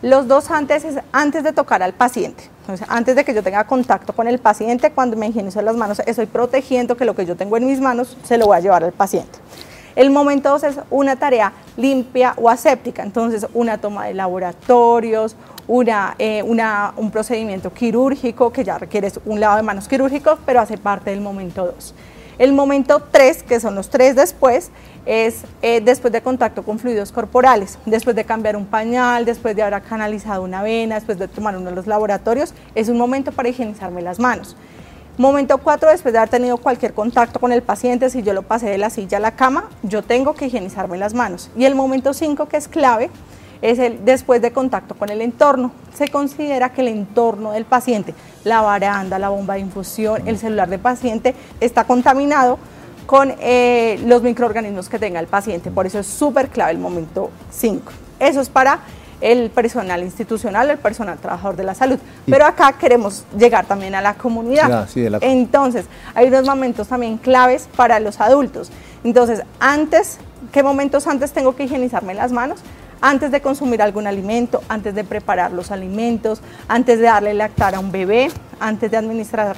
Los 0.02 0.28
dos 0.28 0.52
antes 0.52 0.84
es 0.84 1.00
antes 1.14 1.44
de 1.44 1.54
tocar 1.54 1.82
al 1.82 1.94
paciente. 1.94 2.44
Entonces, 2.62 2.86
antes 2.90 3.16
de 3.16 3.24
que 3.24 3.34
yo 3.34 3.44
tenga 3.44 3.66
contacto 3.66 4.14
con 4.14 4.28
el 4.28 4.40
paciente, 4.40 4.92
cuando 4.92 5.16
me 5.16 5.28
higienizo 5.28 5.62
las 5.62 5.76
manos, 5.76 6.02
estoy 6.06 6.26
protegiendo 6.26 6.98
que 6.98 7.06
lo 7.06 7.16
que 7.16 7.26
yo 7.26 7.36
tengo 7.36 7.56
en 7.58 7.66
mis 7.66 7.80
manos 7.80 8.18
se 8.24 8.38
lo 8.38 8.48
voy 8.48 8.58
a 8.58 8.60
llevar 8.60 8.84
al 8.84 8.92
paciente. 8.92 9.40
El 9.96 10.10
momento 10.10 10.50
2 10.50 10.64
es 10.64 10.80
una 10.90 11.16
tarea 11.18 11.54
limpia 11.78 12.34
o 12.38 12.50
aséptica, 12.50 13.04
entonces 13.04 13.46
una 13.54 13.78
toma 13.78 14.06
de 14.06 14.16
laboratorios, 14.16 15.36
eh, 16.18 16.44
una, 16.44 16.94
un 16.98 17.12
procedimiento 17.12 17.72
quirúrgico 17.72 18.52
que 18.52 18.64
ya 18.64 18.78
requiere 18.78 19.12
un 19.26 19.40
lavado 19.40 19.58
de 19.58 19.64
manos 19.64 19.88
quirúrgico, 19.88 20.40
pero 20.46 20.62
hace 20.62 20.78
parte 20.78 21.12
del 21.12 21.22
momento 21.22 21.66
2. 21.66 21.94
El 22.40 22.52
momento 22.52 23.04
3, 23.12 23.44
que 23.44 23.60
son 23.60 23.76
los 23.76 23.90
tres 23.90 24.16
después, 24.16 24.72
es 25.06 25.44
eh, 25.62 25.82
después 25.82 26.12
de 26.12 26.22
contacto 26.22 26.64
con 26.64 26.80
fluidos 26.80 27.12
corporales, 27.12 27.78
después 27.86 28.16
de 28.16 28.26
cambiar 28.26 28.58
un 28.58 28.66
pañal, 28.66 29.26
después 29.26 29.56
de 29.56 29.62
haber 29.62 29.80
canalizado 29.84 30.42
una 30.42 30.64
vena, 30.64 30.96
después 30.96 31.20
de 31.20 31.28
tomar 31.28 31.56
uno 31.56 31.70
de 31.70 31.76
los 31.76 31.86
laboratorios, 31.86 32.56
es 32.74 32.90
un 32.90 32.98
momento 32.98 33.32
para 33.32 33.50
higienizarme 33.50 34.02
las 34.02 34.20
manos. 34.20 34.56
Momento 35.18 35.60
4, 35.60 35.92
después 35.92 36.12
de 36.12 36.18
haber 36.18 36.30
tenido 36.30 36.58
cualquier 36.58 36.96
contacto 36.96 37.40
con 37.40 37.52
el 37.52 37.62
paciente, 37.62 38.10
si 38.10 38.24
yo 38.24 38.34
lo 38.34 38.42
pasé 38.42 38.68
de 38.68 38.80
la 38.80 38.90
silla 38.90 39.18
a 39.18 39.22
la 39.22 39.36
cama, 39.36 39.70
yo 39.84 40.02
tengo 40.02 40.34
que 40.34 40.48
higienizarme 40.48 40.98
las 40.98 41.14
manos. 41.14 41.52
Y 41.56 41.66
el 41.66 41.76
momento 41.76 42.14
5, 42.14 42.48
que 42.48 42.58
es 42.58 42.68
clave, 42.68 43.12
es 43.62 43.78
el 43.78 44.04
después 44.06 44.42
de 44.42 44.52
contacto 44.52 44.96
con 44.96 45.10
el 45.10 45.22
entorno. 45.22 45.72
Se 45.94 46.08
considera 46.08 46.74
que 46.74 46.82
el 46.82 46.88
entorno 46.88 47.52
del 47.52 47.66
paciente, 47.66 48.16
la 48.44 48.62
baranda, 48.62 49.20
la 49.20 49.30
bomba 49.30 49.54
de 49.54 49.60
infusión, 49.60 50.28
el 50.28 50.40
celular 50.40 50.68
del 50.68 50.80
paciente, 50.80 51.36
está 51.60 51.84
contaminado 51.84 52.58
con 53.06 53.36
eh, 53.40 54.02
los 54.08 54.24
microorganismos 54.24 54.90
que 54.90 54.98
tenga 54.98 55.20
el 55.20 55.28
paciente. 55.28 55.70
Por 55.70 55.86
eso 55.86 56.00
es 56.00 56.08
súper 56.08 56.50
clave 56.50 56.72
el 56.72 56.80
momento 56.80 57.30
5. 57.52 57.92
Eso 58.20 58.42
es 58.42 58.50
para 58.50 58.80
el 59.22 59.50
personal 59.50 60.04
institucional, 60.04 60.70
el 60.70 60.78
personal 60.78 61.18
trabajador 61.18 61.56
de 61.56 61.64
la 61.64 61.76
salud. 61.76 62.00
Pero 62.26 62.46
acá 62.46 62.74
queremos 62.74 63.26
llegar 63.38 63.66
también 63.66 63.96
a 63.96 64.02
la 64.02 64.16
comunidad. 64.16 64.88
Entonces, 65.22 65.86
hay 66.14 66.28
unos 66.28 66.46
momentos 66.46 66.88
también 66.88 67.18
claves 67.18 67.68
para 67.76 68.00
los 68.00 68.20
adultos. 68.20 68.72
Entonces, 69.04 69.42
antes, 69.60 70.20
¿qué 70.52 70.64
momentos 70.64 71.08
antes 71.08 71.32
tengo 71.32 71.56
que 71.56 71.64
higienizarme 71.64 72.14
las 72.14 72.32
manos? 72.32 72.60
antes 73.06 73.32
de 73.32 73.42
consumir 73.42 73.82
algún 73.82 74.08
alimento, 74.08 74.64
antes 74.70 74.96
de 74.96 75.04
preparar 75.04 75.52
los 75.52 75.72
alimentos, 75.72 76.42
antes 76.70 77.00
de 77.00 77.04
darle 77.04 77.34
lactar 77.34 77.76
a 77.76 77.82
un 77.82 77.92
bebé, 77.92 78.32
antes 78.62 78.90
de 78.90 78.96
administrar, 78.96 79.58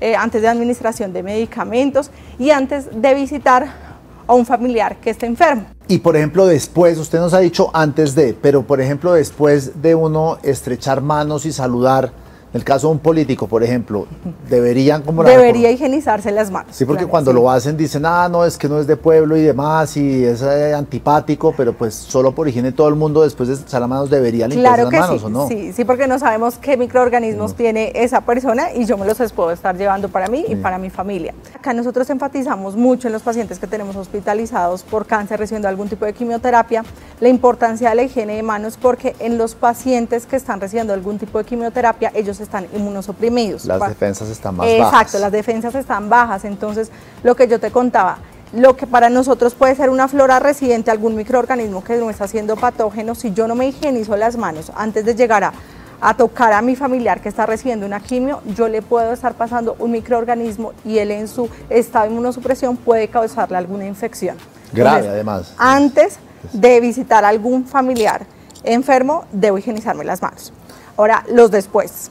eh, 0.00 0.16
antes 0.16 0.40
de 0.40 0.48
administración 0.48 1.12
de 1.12 1.22
medicamentos 1.22 2.10
y 2.38 2.50
antes 2.50 2.88
de 2.90 3.14
visitar 3.14 3.85
a 4.26 4.34
un 4.34 4.46
familiar 4.46 4.96
que 4.96 5.10
esté 5.10 5.26
enfermo. 5.26 5.66
Y 5.88 5.98
por 5.98 6.16
ejemplo, 6.16 6.46
después, 6.46 6.98
usted 6.98 7.18
nos 7.18 7.32
ha 7.34 7.38
dicho 7.38 7.70
antes 7.72 8.14
de, 8.14 8.34
pero 8.34 8.62
por 8.62 8.80
ejemplo, 8.80 9.12
después 9.12 9.82
de 9.82 9.94
uno 9.94 10.38
estrechar 10.42 11.00
manos 11.00 11.46
y 11.46 11.52
saludar, 11.52 12.12
el 12.56 12.64
caso 12.64 12.88
de 12.88 12.94
un 12.94 12.98
político, 12.98 13.46
por 13.46 13.62
ejemplo, 13.62 14.06
deberían 14.48 15.02
como 15.02 15.22
Debería 15.22 15.70
higienizarse 15.70 16.32
las 16.32 16.50
manos. 16.50 16.74
Sí, 16.74 16.84
porque 16.84 17.06
cuando 17.06 17.32
lo 17.32 17.50
hacen 17.50 17.76
dicen, 17.76 18.04
ah, 18.06 18.28
no, 18.28 18.44
es 18.44 18.56
que 18.58 18.68
no 18.68 18.80
es 18.80 18.86
de 18.86 18.96
pueblo 18.96 19.36
y 19.36 19.42
demás, 19.42 19.96
y 19.96 20.24
es 20.24 20.42
eh, 20.42 20.74
antipático, 20.74 21.54
pero 21.56 21.72
pues 21.72 21.94
solo 21.94 22.32
por 22.32 22.48
higiene 22.48 22.72
todo 22.72 22.88
el 22.88 22.96
mundo 22.96 23.22
después 23.22 23.48
de 23.48 23.54
echar 23.54 23.80
las 23.80 23.88
manos 23.88 24.10
debería 24.10 24.48
limpiarse 24.48 24.82
las 24.82 24.92
manos, 24.92 25.24
¿o 25.24 25.28
no? 25.28 25.48
Sí, 25.48 25.72
sí, 25.72 25.84
porque 25.84 26.06
no 26.06 26.18
sabemos 26.18 26.58
qué 26.58 26.76
microorganismos 26.76 27.54
tiene 27.54 27.92
esa 27.94 28.22
persona 28.22 28.72
y 28.74 28.84
yo 28.84 28.96
me 28.98 29.06
los 29.06 29.16
puedo 29.32 29.50
estar 29.50 29.76
llevando 29.76 30.08
para 30.08 30.28
mí 30.28 30.44
y 30.48 30.56
para 30.56 30.78
mi 30.78 30.90
familia. 30.90 31.34
Acá 31.54 31.72
nosotros 31.72 32.08
enfatizamos 32.10 32.76
mucho 32.76 33.08
en 33.08 33.12
los 33.12 33.22
pacientes 33.22 33.58
que 33.58 33.66
tenemos 33.66 33.96
hospitalizados 33.96 34.82
por 34.82 35.06
cáncer 35.06 35.38
recibiendo 35.38 35.68
algún 35.68 35.88
tipo 35.88 36.04
de 36.04 36.12
quimioterapia, 36.12 36.84
la 37.20 37.28
importancia 37.28 37.90
de 37.90 37.94
la 37.94 38.02
higiene 38.02 38.36
de 38.36 38.42
manos 38.42 38.78
porque 38.80 39.14
en 39.18 39.38
los 39.38 39.54
pacientes 39.54 40.26
que 40.26 40.36
están 40.36 40.60
recibiendo 40.60 40.92
algún 40.92 41.18
tipo 41.18 41.38
de 41.38 41.44
quimioterapia, 41.44 42.12
ellos 42.14 42.40
están 42.46 42.66
inmunosuprimidos. 42.74 43.64
Las 43.66 43.88
defensas 43.88 44.28
están 44.28 44.56
más 44.56 44.66
bajas. 44.66 44.92
Exacto, 44.92 45.18
las 45.18 45.32
defensas 45.32 45.74
están 45.74 46.08
bajas. 46.08 46.44
Entonces, 46.44 46.90
lo 47.22 47.34
que 47.34 47.46
yo 47.48 47.60
te 47.60 47.70
contaba, 47.70 48.18
lo 48.52 48.76
que 48.76 48.86
para 48.86 49.10
nosotros 49.10 49.54
puede 49.54 49.74
ser 49.74 49.90
una 49.90 50.08
flora 50.08 50.38
residente, 50.38 50.90
algún 50.90 51.14
microorganismo 51.16 51.84
que 51.84 51.96
no 51.96 52.08
está 52.10 52.26
siendo 52.28 52.56
patógeno, 52.56 53.14
si 53.14 53.32
yo 53.32 53.46
no 53.48 53.54
me 53.54 53.68
higienizo 53.68 54.16
las 54.16 54.36
manos 54.36 54.72
antes 54.74 55.04
de 55.04 55.14
llegar 55.14 55.44
a, 55.44 55.52
a, 56.00 56.16
tocar 56.16 56.52
a 56.52 56.62
mi 56.62 56.76
familiar 56.76 57.20
que 57.20 57.28
está 57.28 57.44
recibiendo 57.44 57.84
una 57.84 58.00
quimio, 58.00 58.40
yo 58.56 58.68
le 58.68 58.82
puedo 58.82 59.12
estar 59.12 59.34
pasando 59.34 59.76
un 59.78 59.90
microorganismo 59.90 60.72
y 60.84 60.98
él 60.98 61.10
en 61.10 61.28
su 61.28 61.48
estado 61.68 62.06
de 62.06 62.12
inmunosupresión 62.12 62.76
puede 62.76 63.08
causarle 63.08 63.56
alguna 63.56 63.86
infección. 63.86 64.36
Grave 64.72 65.08
además. 65.08 65.52
Antes 65.58 66.18
de 66.52 66.80
visitar 66.80 67.24
a 67.24 67.28
algún 67.28 67.66
familiar 67.66 68.26
enfermo, 68.62 69.24
debo 69.32 69.58
higienizarme 69.58 70.04
las 70.04 70.22
manos. 70.22 70.52
Ahora, 70.96 71.24
los 71.28 71.50
después. 71.50 72.10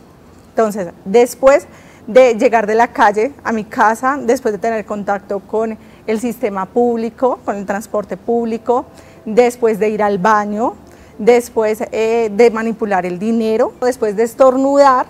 Entonces, 0.56 0.88
después 1.04 1.68
de 2.08 2.36
llegar 2.36 2.66
de 2.66 2.76
la 2.76 2.88
calle 2.88 3.34
a 3.44 3.52
mi 3.52 3.66
casa, 3.66 4.18
después 4.18 4.54
de 4.54 4.58
tener 4.58 4.86
contacto 4.86 5.42
con 5.42 5.78
el 6.08 6.20
sistema 6.22 6.66
público, 6.66 7.40
con 7.44 7.58
el 7.58 7.66
transporte 7.66 8.16
público, 8.16 8.86
después 9.26 9.80
de 9.80 9.90
ir 9.90 10.02
al 10.02 10.18
baño, 10.18 10.76
después 11.18 11.84
eh, 11.92 12.32
de 12.32 12.52
manipular 12.52 13.06
el 13.06 13.20
dinero, 13.20 13.74
después 13.82 14.16
de 14.16 14.24
estornudar 14.24 15.08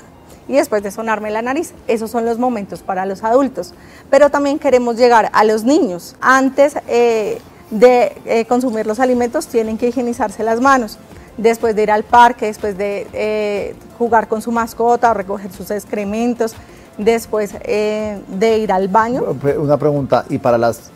y 0.48 0.54
después 0.54 0.82
de 0.82 0.90
sonarme 0.90 1.30
la 1.30 1.44
nariz. 1.44 1.74
Esos 1.88 2.10
son 2.10 2.26
los 2.26 2.40
momentos 2.40 2.82
para 2.82 3.06
los 3.06 3.24
adultos. 3.24 3.76
Pero 4.10 4.32
también 4.32 4.58
queremos 4.58 4.98
llegar 4.98 5.30
a 5.32 5.44
los 5.44 5.64
niños. 5.64 6.16
Antes 6.22 6.76
eh, 6.88 7.40
de 7.70 8.18
eh, 8.26 8.46
consumir 8.46 8.88
los 8.88 9.00
alimentos 9.00 9.46
tienen 9.46 9.78
que 9.78 9.90
higienizarse 9.90 10.42
las 10.44 10.60
manos 10.60 10.98
después 11.38 11.76
de 11.76 11.84
ir 11.84 11.92
al 11.92 12.04
parque, 12.04 12.48
después 12.48 12.78
de 12.78 13.08
eh, 13.14 13.76
jugar 13.98 14.28
con 14.28 14.42
su 14.42 14.52
mascota 14.52 15.12
o 15.12 15.14
recoger 15.14 15.52
sus 15.52 15.72
excrementos, 15.72 16.56
después 16.98 17.54
eh, 17.62 18.20
de 18.28 18.58
ir 18.60 18.72
al 18.72 18.88
baño. 18.88 19.24
Una 19.58 19.78
pregunta, 19.78 20.26
¿y 20.30 20.38
para 20.38 20.58
las 20.58 20.92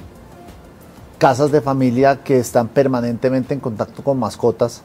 casas 1.18 1.52
de 1.52 1.62
familia 1.62 2.20
que 2.24 2.40
están 2.40 2.68
permanentemente 2.68 3.54
en 3.54 3.60
contacto 3.60 4.04
con 4.04 4.18
mascotas? 4.18 4.82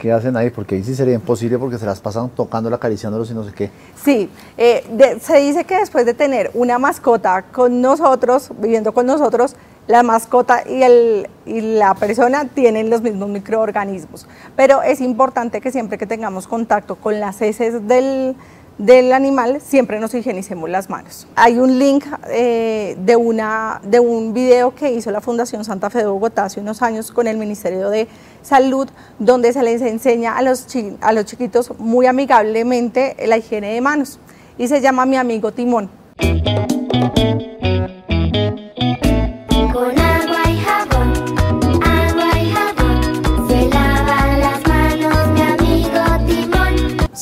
¿Qué 0.00 0.12
hacen 0.12 0.36
ahí? 0.36 0.50
Porque 0.50 0.74
ahí 0.74 0.84
sí 0.84 0.94
sería 0.94 1.14
imposible 1.14 1.58
porque 1.58 1.78
se 1.78 1.86
las 1.86 1.98
pasan 1.98 2.28
tocándola, 2.28 2.76
acariciándolos 2.76 3.30
y 3.30 3.34
no 3.34 3.42
sé 3.42 3.52
qué. 3.52 3.70
Sí, 4.02 4.28
eh, 4.58 5.18
se 5.22 5.38
dice 5.38 5.64
que 5.64 5.78
después 5.78 6.04
de 6.04 6.12
tener 6.12 6.50
una 6.52 6.78
mascota 6.78 7.42
con 7.50 7.80
nosotros, 7.80 8.50
viviendo 8.58 8.92
con 8.92 9.06
nosotros, 9.06 9.56
la 9.86 10.02
mascota 10.02 10.62
y, 10.68 10.82
el, 10.82 11.28
y 11.46 11.60
la 11.60 11.94
persona 11.94 12.46
tienen 12.46 12.90
los 12.90 13.02
mismos 13.02 13.28
microorganismos, 13.28 14.26
pero 14.56 14.82
es 14.82 15.00
importante 15.00 15.60
que 15.60 15.70
siempre 15.70 15.98
que 15.98 16.06
tengamos 16.06 16.46
contacto 16.46 16.96
con 16.96 17.20
las 17.20 17.40
heces 17.42 17.86
del, 17.86 18.34
animal, 19.12 19.60
siempre 19.60 20.00
nos 20.00 20.14
higienicemos 20.14 20.68
las 20.68 20.90
manos. 20.90 21.28
Hay 21.36 21.58
un 21.58 21.78
link 21.78 22.06
eh, 22.28 22.96
de, 22.98 23.14
una, 23.14 23.80
de 23.84 24.00
un 24.00 24.32
video 24.32 24.74
que 24.74 24.90
hizo 24.90 25.10
la 25.10 25.20
Fundación 25.20 25.64
Santa 25.64 25.90
Fe 25.90 25.98
de 25.98 26.06
Bogotá 26.06 26.46
hace 26.46 26.60
unos 26.60 26.82
años 26.82 27.12
con 27.12 27.28
el 27.28 27.36
Ministerio 27.36 27.90
de 27.90 28.08
Salud, 28.42 28.88
donde 29.18 29.52
se 29.52 29.62
les 29.62 29.80
enseña 29.80 30.36
a 30.36 30.42
los, 30.42 30.66
a 31.00 31.12
los 31.12 31.24
chiquitos 31.26 31.78
muy 31.78 32.06
amigablemente 32.06 33.16
la 33.26 33.36
higiene 33.36 33.74
de 33.74 33.80
manos 33.80 34.18
y 34.58 34.66
se 34.66 34.80
llama 34.80 35.06
Mi 35.06 35.16
Amigo 35.16 35.52
Timón. 35.52 35.88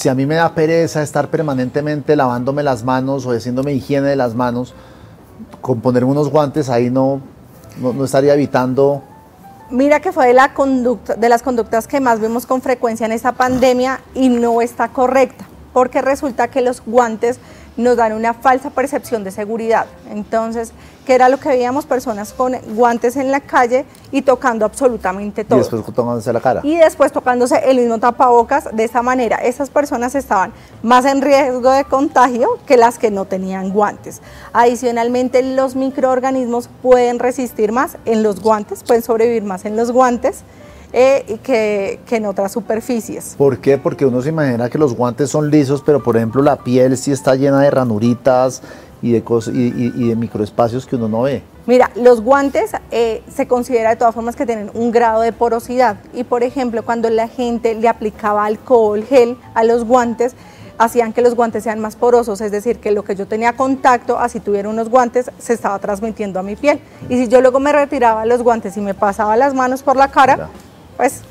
Si 0.02 0.08
a 0.08 0.16
mí 0.16 0.26
me 0.26 0.34
da 0.34 0.52
pereza 0.52 1.00
estar 1.00 1.28
permanentemente 1.28 2.16
lavándome 2.16 2.64
las 2.64 2.82
manos 2.82 3.24
o 3.24 3.30
haciéndome 3.30 3.72
higiene 3.72 4.08
de 4.08 4.16
las 4.16 4.34
manos, 4.34 4.74
con 5.60 5.80
ponerme 5.80 6.10
unos 6.10 6.28
guantes 6.28 6.68
ahí 6.70 6.90
no, 6.90 7.20
no, 7.78 8.04
estaría 8.04 8.34
evitando. 8.34 9.00
Mira 9.70 10.00
que 10.00 10.10
fue 10.10 10.26
de, 10.26 10.32
la 10.32 10.54
conducta, 10.54 11.14
de 11.14 11.28
las 11.28 11.44
conductas 11.44 11.86
que 11.86 12.00
más 12.00 12.18
vemos 12.18 12.46
con 12.46 12.62
frecuencia 12.62 13.06
en 13.06 13.12
esta 13.12 13.30
pandemia 13.30 14.00
y 14.12 14.28
no 14.28 14.60
está 14.60 14.88
correcta, 14.88 15.44
porque 15.72 16.02
resulta 16.02 16.48
que 16.48 16.62
los 16.62 16.82
guantes 16.84 17.38
nos 17.76 17.96
dan 17.96 18.12
una 18.12 18.34
falsa 18.34 18.70
percepción 18.70 19.24
de 19.24 19.30
seguridad. 19.30 19.86
Entonces, 20.10 20.72
que 21.06 21.14
era 21.14 21.28
lo 21.28 21.38
que 21.38 21.48
veíamos 21.48 21.86
personas 21.86 22.32
con 22.32 22.54
guantes 22.74 23.16
en 23.16 23.30
la 23.30 23.40
calle 23.40 23.84
y 24.12 24.22
tocando 24.22 24.64
absolutamente 24.64 25.44
todo. 25.44 25.58
Y 25.58 25.62
después 25.62 25.82
tocándose 25.82 26.32
la 26.32 26.40
cara. 26.40 26.60
Y 26.62 26.76
después 26.76 27.12
tocándose 27.12 27.58
el 27.70 27.78
mismo 27.78 27.98
tapabocas. 27.98 28.68
De 28.72 28.84
esa 28.84 29.02
manera, 29.02 29.36
esas 29.36 29.70
personas 29.70 30.14
estaban 30.14 30.52
más 30.82 31.04
en 31.04 31.22
riesgo 31.22 31.70
de 31.70 31.84
contagio 31.84 32.58
que 32.66 32.76
las 32.76 32.98
que 32.98 33.10
no 33.10 33.24
tenían 33.24 33.70
guantes. 33.70 34.20
Adicionalmente, 34.52 35.42
los 35.42 35.74
microorganismos 35.74 36.68
pueden 36.82 37.18
resistir 37.18 37.72
más 37.72 37.96
en 38.04 38.22
los 38.22 38.40
guantes, 38.40 38.84
pueden 38.84 39.02
sobrevivir 39.02 39.42
más 39.42 39.64
en 39.64 39.76
los 39.76 39.90
guantes. 39.90 40.44
Eh, 40.94 41.38
que, 41.42 42.00
que, 42.04 42.16
en 42.16 42.26
otras 42.26 42.52
superficies. 42.52 43.34
¿Por 43.38 43.58
qué? 43.60 43.78
Porque 43.78 44.04
uno 44.04 44.20
se 44.20 44.28
imagina 44.28 44.68
que 44.68 44.76
los 44.76 44.94
guantes 44.94 45.30
son 45.30 45.50
lisos, 45.50 45.82
pero 45.84 46.02
por 46.02 46.18
ejemplo 46.18 46.42
la 46.42 46.56
piel 46.56 46.98
sí 46.98 47.12
está 47.12 47.34
llena 47.34 47.60
de 47.60 47.70
ranuritas, 47.70 48.60
y 49.02 49.12
de, 49.12 49.22
y, 49.52 50.08
de 50.08 50.16
microespacios 50.16 50.86
que 50.86 50.96
uno 50.96 51.08
no 51.08 51.22
ve. 51.22 51.42
Mira, 51.66 51.90
los 51.96 52.20
guantes 52.20 52.72
eh, 52.90 53.22
se 53.34 53.46
considera 53.46 53.90
de 53.90 53.96
todas 53.96 54.14
formas 54.14 54.36
que 54.36 54.46
tienen 54.46 54.70
un 54.74 54.92
grado 54.92 55.20
de 55.20 55.32
porosidad 55.32 55.96
y 56.14 56.24
por 56.24 56.42
ejemplo 56.42 56.84
cuando 56.84 57.10
la 57.10 57.28
gente 57.28 57.74
le 57.74 57.88
aplicaba 57.88 58.44
alcohol, 58.46 59.04
gel 59.04 59.36
a 59.54 59.64
los 59.64 59.84
guantes, 59.84 60.34
hacían 60.78 61.12
que 61.12 61.20
los 61.20 61.34
guantes 61.34 61.64
sean 61.64 61.80
más 61.80 61.96
porosos, 61.96 62.40
es 62.40 62.50
decir, 62.50 62.78
que 62.78 62.90
lo 62.90 63.04
que 63.04 63.14
yo 63.14 63.26
tenía 63.26 63.54
contacto, 63.54 64.18
así 64.18 64.40
tuviera 64.40 64.68
unos 64.68 64.88
guantes, 64.88 65.30
se 65.38 65.52
estaba 65.52 65.78
transmitiendo 65.78 66.40
a 66.40 66.42
mi 66.42 66.56
piel. 66.56 66.80
Y 67.08 67.16
si 67.16 67.28
yo 67.28 67.40
luego 67.40 67.60
me 67.60 67.72
retiraba 67.72 68.24
los 68.26 68.42
guantes 68.42 68.76
y 68.76 68.80
me 68.80 68.94
pasaba 68.94 69.36
las 69.36 69.54
manos 69.54 69.82
por 69.82 69.96
la 69.96 70.08
cara, 70.08 70.48
pues 70.96 71.22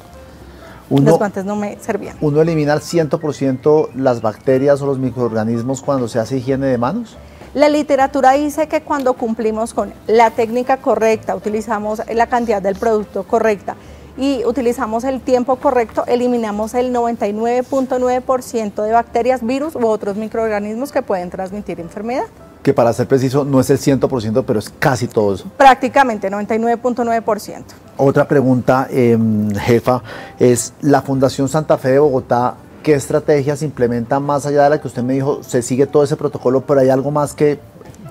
los 0.90 1.18
guantes 1.18 1.46
no 1.46 1.56
me 1.56 1.80
servían. 1.80 2.18
¿Uno 2.22 2.42
elimina 2.42 2.74
al 2.74 2.82
100% 2.82 3.94
las 3.96 4.22
bacterias 4.22 4.82
o 4.82 4.86
los 4.86 5.00
microorganismos 5.00 5.82
cuando 5.82 6.08
se 6.08 6.20
hace 6.20 6.38
higiene 6.38 6.68
de 6.68 6.78
manos? 6.78 7.18
La 7.54 7.70
literatura 7.70 8.32
dice 8.34 8.68
que 8.68 8.82
cuando 8.82 9.14
cumplimos 9.14 9.74
con 9.74 9.94
la 10.08 10.32
técnica 10.32 10.78
correcta, 10.78 11.36
utilizamos 11.36 12.02
la 12.14 12.28
cantidad 12.28 12.62
del 12.62 12.76
producto 12.76 13.24
correcta 13.24 13.76
y 14.18 14.44
utilizamos 14.46 15.04
el 15.04 15.20
tiempo 15.22 15.58
correcto, 15.58 16.06
eliminamos 16.08 16.74
el 16.74 16.94
99.9% 16.94 18.84
de 18.84 18.92
bacterias, 18.92 19.46
virus 19.46 19.76
u 19.76 19.86
otros 19.86 20.16
microorganismos 20.18 20.92
que 20.92 21.02
pueden 21.02 21.30
transmitir 21.30 21.80
enfermedad 21.80 22.26
que 22.64 22.74
para 22.74 22.94
ser 22.94 23.08
preciso 23.08 23.44
no 23.44 23.60
es 23.60 23.70
el 23.70 23.78
100%, 23.78 24.44
pero 24.46 24.60
es 24.60 24.72
casi 24.80 25.08
todo 25.08 25.34
eso. 25.34 25.46
Prácticamente, 25.58 26.30
99.9%. 26.30 27.64
Otra 27.98 28.28
pregunta, 28.28 28.88
em, 28.90 29.54
jefa, 29.56 30.02
es 30.40 30.74
la 30.82 31.02
Fundación 31.02 31.48
Santa 31.48 31.78
Fe 31.78 31.90
de 31.92 32.00
Bogotá, 32.00 32.56
¿qué 32.84 32.94
estrategias 32.94 33.62
implementa 33.62 34.20
más 34.20 34.46
allá 34.46 34.64
de 34.64 34.70
la 34.72 34.82
que 34.82 34.88
usted 34.88 35.04
me 35.04 35.14
dijo? 35.14 35.44
Se 35.44 35.62
sigue 35.62 35.88
todo 35.88 36.04
ese 36.04 36.16
protocolo, 36.16 36.62
pero 36.62 36.80
hay 36.80 36.90
algo 36.90 37.12
más 37.12 37.34
que 37.34 37.60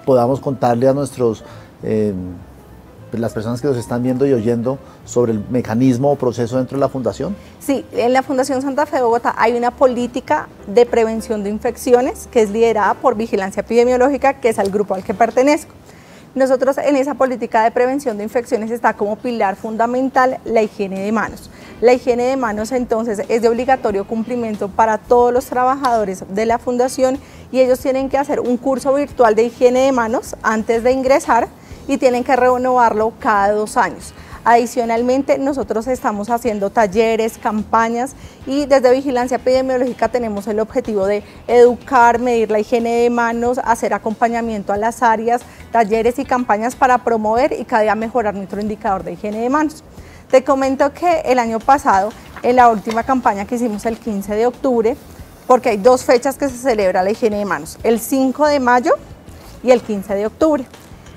podamos 0.05 0.41
contarle 0.41 0.89
a 0.89 0.93
nuestros... 0.93 1.45
Em, 1.83 2.35
las 3.19 3.33
personas 3.33 3.61
que 3.61 3.69
nos 3.69 3.77
están 3.77 4.03
viendo 4.03 4.27
y 4.27 4.33
oyendo 4.33 4.79
sobre 5.05 5.33
el 5.33 5.45
mecanismo 5.51 6.13
o 6.13 6.17
proceso 6.17 6.57
dentro 6.57 6.77
de 6.77 6.81
la 6.81 6.89
fundación? 6.89 7.35
Sí, 7.59 7.85
en 7.93 8.13
la 8.13 8.23
Fundación 8.23 8.63
Santa 8.63 8.87
Fe 8.87 8.97
de 8.97 9.03
Bogotá 9.03 9.35
hay 9.37 9.57
una 9.57 9.71
política 9.71 10.49
de 10.67 10.87
prevención 10.87 11.43
de 11.43 11.51
infecciones 11.51 12.29
que 12.31 12.43
es 12.43 12.51
liderada 12.51 12.95
por 12.95 13.17
Vigilancia 13.17 13.61
Epidemiológica, 13.61 14.35
que 14.35 14.51
es 14.51 14.59
el 14.59 14.71
grupo 14.71 14.95
al 14.95 15.03
que 15.03 15.15
pertenezco. 15.15 15.73
Nosotros 16.33 16.79
en 16.79 16.95
esa 16.95 17.15
política 17.15 17.65
de 17.65 17.73
prevención 17.73 18.17
de 18.17 18.23
infecciones 18.23 18.71
está 18.71 18.95
como 18.95 19.17
pilar 19.17 19.57
fundamental 19.57 20.39
la 20.45 20.63
higiene 20.63 21.01
de 21.01 21.11
manos. 21.11 21.51
La 21.81 21.93
higiene 21.93 22.23
de 22.25 22.37
manos 22.37 22.71
entonces 22.71 23.23
es 23.29 23.43
de 23.43 23.49
obligatorio 23.49 24.07
cumplimiento 24.07 24.69
para 24.69 24.99
todos 24.99 25.33
los 25.33 25.47
trabajadores 25.47 26.25
de 26.29 26.47
la 26.47 26.59
fundación 26.59 27.19
y 27.51 27.59
ellos 27.59 27.81
tienen 27.81 28.09
que 28.09 28.17
hacer 28.17 28.39
un 28.39 28.59
curso 28.59 28.95
virtual 28.95 29.35
de 29.35 29.45
higiene 29.45 29.81
de 29.81 29.93
manos 29.93 30.37
antes 30.43 30.85
de 30.85 30.93
ingresar 30.93 31.49
y 31.89 31.99
tienen 31.99 32.25
que 32.25 32.37
renovarlo 32.37 33.13
cada 33.19 33.53
dos 33.53 33.77
años. 33.77 34.15
Adicionalmente, 34.43 35.39
nosotros 35.39 35.87
estamos 35.87 36.31
haciendo 36.31 36.71
talleres, 36.71 37.37
campañas 37.37 38.15
y 38.47 38.65
desde 38.65 38.91
Vigilancia 38.91 39.37
Epidemiológica 39.37 40.09
tenemos 40.09 40.47
el 40.47 40.61
objetivo 40.61 41.05
de 41.05 41.23
educar, 41.47 42.19
medir 42.19 42.51
la 42.51 42.59
higiene 42.59 43.03
de 43.03 43.11
manos, 43.11 43.61
hacer 43.63 43.93
acompañamiento 43.93 44.73
a 44.73 44.79
las 44.79 45.03
áreas, 45.03 45.43
talleres 45.73 46.19
y 46.19 46.25
campañas 46.25 46.75
para 46.75 47.05
promover 47.05 47.53
y 47.53 47.65
cada 47.65 47.83
día 47.83 47.95
mejorar 47.95 48.35
nuestro 48.35 48.63
indicador 48.63 49.05
de 49.05 49.13
higiene 49.13 49.43
de 49.43 49.51
manos. 49.51 49.85
Te 50.31 50.43
comento 50.43 50.91
que 50.95 51.21
el 51.27 51.39
año 51.39 51.61
pasado, 51.61 52.11
en 52.43 52.57
la 52.57 52.71
última 52.71 53.03
campaña 53.03 53.45
que 53.45 53.57
hicimos 53.57 53.85
el 53.85 53.99
15 53.99 54.35
de 54.37 54.47
octubre, 54.47 54.97
porque 55.47 55.69
hay 55.71 55.77
dos 55.77 56.05
fechas 56.05 56.39
que 56.39 56.49
se 56.49 56.57
celebra 56.57 57.03
la 57.03 57.11
higiene 57.11 57.37
de 57.37 57.45
manos, 57.45 57.77
el 57.83 58.01
5 58.01 58.47
de 58.47 58.61
mayo 58.61 58.95
y 59.63 59.71
el 59.71 59.83
15 59.83 60.15
de 60.15 60.27
octubre. 60.27 60.65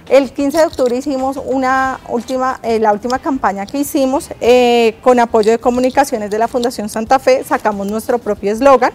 El 0.09 0.33
15 0.33 0.57
de 0.57 0.65
octubre 0.65 0.97
hicimos 0.97 1.37
una 1.37 1.99
última, 2.09 2.59
eh, 2.61 2.77
la 2.79 2.91
última 2.91 3.19
campaña 3.19 3.65
que 3.65 3.79
hicimos 3.79 4.29
eh, 4.41 4.97
con 5.01 5.19
apoyo 5.19 5.51
de 5.51 5.59
comunicaciones 5.59 6.29
de 6.29 6.37
la 6.37 6.49
Fundación 6.49 6.89
Santa 6.89 7.19
Fe, 7.19 7.43
sacamos 7.45 7.87
nuestro 7.87 8.17
propio 8.17 8.51
eslogan 8.51 8.91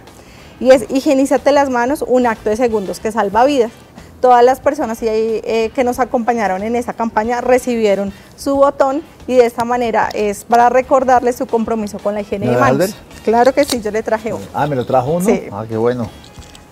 y 0.61 0.71
es 0.71 0.85
higienízate 0.91 1.51
las 1.53 1.71
manos, 1.71 2.05
un 2.07 2.27
acto 2.27 2.51
de 2.51 2.57
segundos 2.57 3.01
que 3.01 3.11
salva 3.11 3.47
vidas. 3.47 3.71
Todas 4.21 4.45
las 4.45 4.61
personas 4.61 4.99
eh, 5.01 5.71
que 5.75 5.85
nos 5.85 5.99
acompañaron 5.99 6.63
en 6.63 6.77
esa 6.77 6.93
campaña 6.93 7.41
recibieron 7.41 8.13
su 8.37 8.57
botón 8.57 9.03
y 9.27 9.37
de 9.37 9.47
esta 9.47 9.65
manera 9.65 10.11
es 10.13 10.45
para 10.45 10.69
recordarles 10.69 11.37
su 11.37 11.47
compromiso 11.47 11.99
con 12.01 12.15
la 12.15 12.21
higiene 12.21 12.51
de 12.51 12.57
manos. 12.57 12.97
Claro 13.25 13.55
que 13.55 13.65
sí, 13.65 13.81
yo 13.81 13.91
le 13.93 14.03
traje 14.03 14.33
uno. 14.33 14.45
Ah, 14.53 14.67
¿me 14.67 14.75
lo 14.77 14.85
trajo 14.85 15.13
uno? 15.13 15.25
Sí. 15.25 15.45
Ah, 15.53 15.65
qué 15.69 15.77
bueno. 15.77 16.11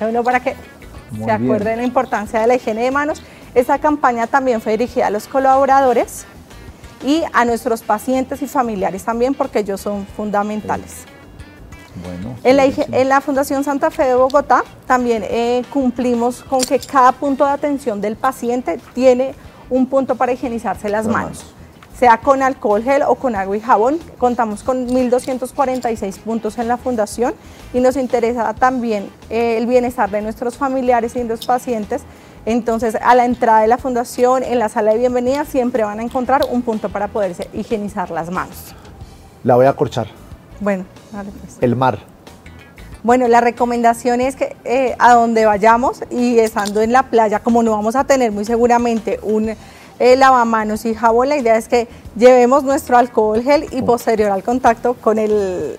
Uno 0.00 0.24
para 0.24 0.40
que 0.40 0.56
se 1.16 1.30
acuerden 1.30 1.76
de 1.76 1.76
la 1.76 1.84
importancia 1.84 2.40
de 2.40 2.48
la 2.48 2.56
higiene 2.56 2.82
de 2.82 2.90
manos 2.90 3.22
esta 3.56 3.78
campaña 3.78 4.26
también 4.26 4.60
fue 4.60 4.72
dirigida 4.72 5.06
a 5.06 5.10
los 5.10 5.26
colaboradores 5.26 6.26
y 7.02 7.22
a 7.32 7.46
nuestros 7.46 7.80
pacientes 7.80 8.42
y 8.42 8.46
familiares 8.46 9.02
también 9.02 9.32
porque 9.32 9.60
ellos 9.60 9.80
son 9.80 10.06
fundamentales. 10.06 11.04
Bueno, 12.04 12.36
en, 12.44 13.08
la, 13.08 13.22
Fundación 13.22 13.64
Santa 13.64 13.90
Fe 13.90 14.04
de 14.04 14.14
Bogotá 14.14 14.62
también 14.86 15.24
eh, 15.26 15.62
cumplimos 15.72 16.42
con 16.42 16.60
que 16.60 16.78
cada 16.80 17.12
punto 17.12 17.46
de 17.46 17.52
atención 17.52 18.02
del 18.02 18.16
paciente 18.16 18.78
tiene 18.92 19.34
un 19.70 19.86
punto 19.86 20.16
para 20.16 20.32
higienizarse 20.32 20.90
las 20.90 21.06
manos, 21.06 21.54
sea 21.98 22.18
con 22.18 22.42
alcohol 22.42 22.82
gel 22.82 23.04
o 23.08 23.14
con 23.14 23.34
agua 23.34 23.56
y 23.56 23.60
jabón. 23.60 23.98
Contamos 24.18 24.62
con 24.62 24.86
1.246 24.86 26.18
puntos 26.18 26.58
en 26.58 26.68
la 26.68 26.76
fundación 26.76 27.32
y 27.72 27.80
nos 27.80 27.96
interesa 27.96 28.52
también 28.52 29.08
eh, 29.30 29.56
el 29.56 29.66
bienestar 29.66 30.10
de 30.10 30.20
nuestros 30.20 30.58
familiares 30.58 31.16
y 31.16 31.20
de 31.20 31.24
los 31.24 31.46
pacientes 31.46 32.02
entonces, 32.46 32.96
a 33.02 33.16
la 33.16 33.24
entrada 33.24 33.60
de 33.60 33.66
la 33.66 33.76
fundación, 33.76 34.44
en 34.44 34.60
la 34.60 34.68
sala 34.68 34.92
de 34.92 34.98
bienvenida, 34.98 35.44
siempre 35.44 35.82
van 35.82 35.98
a 35.98 36.02
encontrar 36.02 36.46
un 36.48 36.62
punto 36.62 36.88
para 36.88 37.08
poderse 37.08 37.50
higienizar 37.52 38.10
las 38.12 38.30
manos. 38.30 38.72
La 39.42 39.56
voy 39.56 39.66
a 39.66 39.72
corchar. 39.72 40.06
Bueno, 40.60 40.84
vale 41.12 41.30
pues. 41.40 41.58
El 41.60 41.74
mar. 41.74 41.98
Bueno, 43.02 43.26
la 43.26 43.40
recomendación 43.40 44.20
es 44.20 44.36
que 44.36 44.56
eh, 44.64 44.94
a 45.00 45.14
donde 45.14 45.44
vayamos 45.44 46.02
y 46.08 46.38
estando 46.38 46.82
en 46.82 46.92
la 46.92 47.04
playa, 47.04 47.40
como 47.40 47.64
no 47.64 47.72
vamos 47.72 47.96
a 47.96 48.04
tener 48.04 48.30
muy 48.30 48.44
seguramente 48.44 49.18
un 49.22 49.54
eh, 49.98 50.16
lavamanos 50.16 50.84
y 50.84 50.94
jabón, 50.94 51.28
la 51.28 51.36
idea 51.36 51.56
es 51.56 51.68
que 51.68 51.88
llevemos 52.16 52.64
nuestro 52.64 52.96
alcohol 52.96 53.42
gel 53.42 53.66
y 53.72 53.82
posterior 53.82 54.30
al 54.30 54.42
contacto 54.42 54.94
con 54.94 55.18
el, 55.18 55.78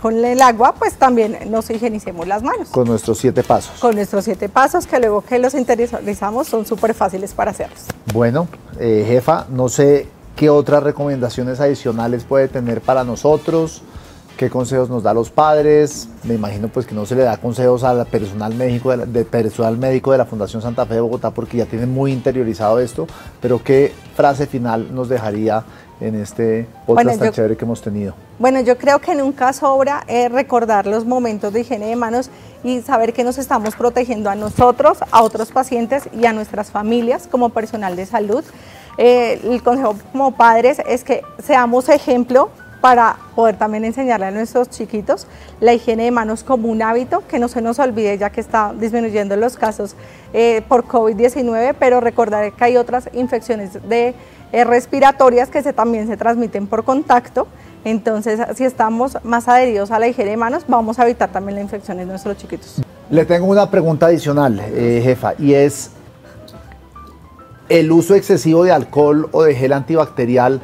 con 0.00 0.24
el 0.24 0.40
agua, 0.40 0.74
pues 0.78 0.94
también 0.94 1.38
nos 1.50 1.70
higienicemos 1.70 2.26
las 2.26 2.42
manos. 2.42 2.68
Con 2.68 2.88
nuestros 2.88 3.18
siete 3.18 3.42
pasos. 3.42 3.78
Con 3.80 3.94
nuestros 3.94 4.24
siete 4.24 4.48
pasos 4.48 4.86
que 4.86 4.98
luego 4.98 5.22
que 5.22 5.38
los 5.38 5.54
interiorizamos 5.54 6.48
son 6.48 6.66
súper 6.66 6.94
fáciles 6.94 7.32
para 7.32 7.50
hacerlos. 7.50 7.80
Bueno, 8.12 8.48
eh, 8.78 9.04
jefa, 9.06 9.46
no 9.50 9.68
sé 9.68 10.08
qué 10.36 10.48
otras 10.50 10.82
recomendaciones 10.82 11.60
adicionales 11.60 12.24
puede 12.24 12.48
tener 12.48 12.80
para 12.80 13.04
nosotros 13.04 13.82
qué 14.36 14.50
consejos 14.50 14.88
nos 14.88 15.02
da 15.02 15.10
a 15.10 15.14
los 15.14 15.30
padres. 15.30 16.08
Me 16.24 16.34
imagino 16.34 16.68
pues 16.68 16.86
que 16.86 16.94
no 16.94 17.06
se 17.06 17.14
le 17.14 17.22
da 17.22 17.36
consejos 17.36 17.84
al 17.84 18.06
personal 18.06 18.54
médico 18.54 18.96
de, 18.96 19.24
personal 19.24 19.76
médico 19.76 20.12
de 20.12 20.18
la 20.18 20.24
Fundación 20.24 20.62
Santa 20.62 20.86
Fe 20.86 20.94
de 20.94 21.00
Bogotá 21.00 21.30
porque 21.30 21.58
ya 21.58 21.66
tienen 21.66 21.92
muy 21.92 22.12
interiorizado 22.12 22.78
esto, 22.80 23.06
pero 23.40 23.62
qué 23.62 23.92
frase 24.14 24.46
final 24.46 24.94
nos 24.94 25.08
dejaría 25.08 25.64
en 26.00 26.14
este 26.14 26.66
podcast 26.86 27.18
tan 27.18 27.32
chévere 27.32 27.56
que 27.56 27.64
hemos 27.64 27.82
tenido. 27.82 28.14
Bueno, 28.38 28.60
yo 28.60 28.78
creo 28.78 29.00
que 29.00 29.14
nunca 29.14 29.52
sobra 29.52 30.04
eh, 30.08 30.28
recordar 30.30 30.86
los 30.86 31.04
momentos 31.04 31.52
de 31.52 31.60
higiene 31.60 31.86
de 31.86 31.96
manos 31.96 32.30
y 32.64 32.80
saber 32.80 33.12
que 33.12 33.24
nos 33.24 33.36
estamos 33.36 33.76
protegiendo 33.76 34.30
a 34.30 34.34
nosotros, 34.34 34.98
a 35.10 35.22
otros 35.22 35.50
pacientes 35.50 36.08
y 36.18 36.24
a 36.24 36.32
nuestras 36.32 36.70
familias 36.70 37.28
como 37.30 37.50
personal 37.50 37.96
de 37.96 38.06
salud. 38.06 38.44
Eh, 38.96 39.40
el 39.44 39.62
consejo 39.62 39.94
como 40.12 40.36
padres 40.36 40.80
es 40.86 41.04
que 41.04 41.22
seamos 41.42 41.88
ejemplo 41.88 42.50
para 42.80 43.16
poder 43.34 43.56
también 43.56 43.84
enseñarle 43.84 44.26
a 44.26 44.30
nuestros 44.30 44.70
chiquitos 44.70 45.26
la 45.60 45.74
higiene 45.74 46.04
de 46.04 46.10
manos 46.10 46.42
como 46.42 46.68
un 46.68 46.82
hábito, 46.82 47.22
que 47.28 47.38
no 47.38 47.48
se 47.48 47.60
nos 47.60 47.78
olvide 47.78 48.16
ya 48.18 48.30
que 48.30 48.40
está 48.40 48.72
disminuyendo 48.78 49.36
los 49.36 49.56
casos 49.56 49.94
eh, 50.32 50.62
por 50.68 50.86
COVID-19, 50.86 51.74
pero 51.78 52.00
recordar 52.00 52.52
que 52.52 52.64
hay 52.64 52.76
otras 52.76 53.10
infecciones 53.12 53.78
eh, 53.90 54.14
respiratorias 54.64 55.50
que 55.50 55.62
también 55.72 56.06
se 56.06 56.16
transmiten 56.16 56.66
por 56.66 56.84
contacto. 56.84 57.46
Entonces, 57.84 58.40
si 58.56 58.64
estamos 58.64 59.18
más 59.22 59.48
adheridos 59.48 59.90
a 59.90 59.98
la 59.98 60.08
higiene 60.08 60.32
de 60.32 60.36
manos, 60.36 60.64
vamos 60.68 60.98
a 60.98 61.04
evitar 61.04 61.30
también 61.30 61.56
la 61.56 61.62
infección 61.62 61.98
en 62.00 62.08
nuestros 62.08 62.36
chiquitos. 62.36 62.82
Le 63.10 63.24
tengo 63.24 63.46
una 63.46 63.70
pregunta 63.70 64.06
adicional, 64.06 64.60
eh, 64.60 65.00
jefa, 65.02 65.34
y 65.38 65.54
es, 65.54 65.90
¿el 67.68 67.90
uso 67.90 68.14
excesivo 68.14 68.64
de 68.64 68.72
alcohol 68.72 69.28
o 69.32 69.42
de 69.42 69.54
gel 69.54 69.72
antibacterial 69.72 70.60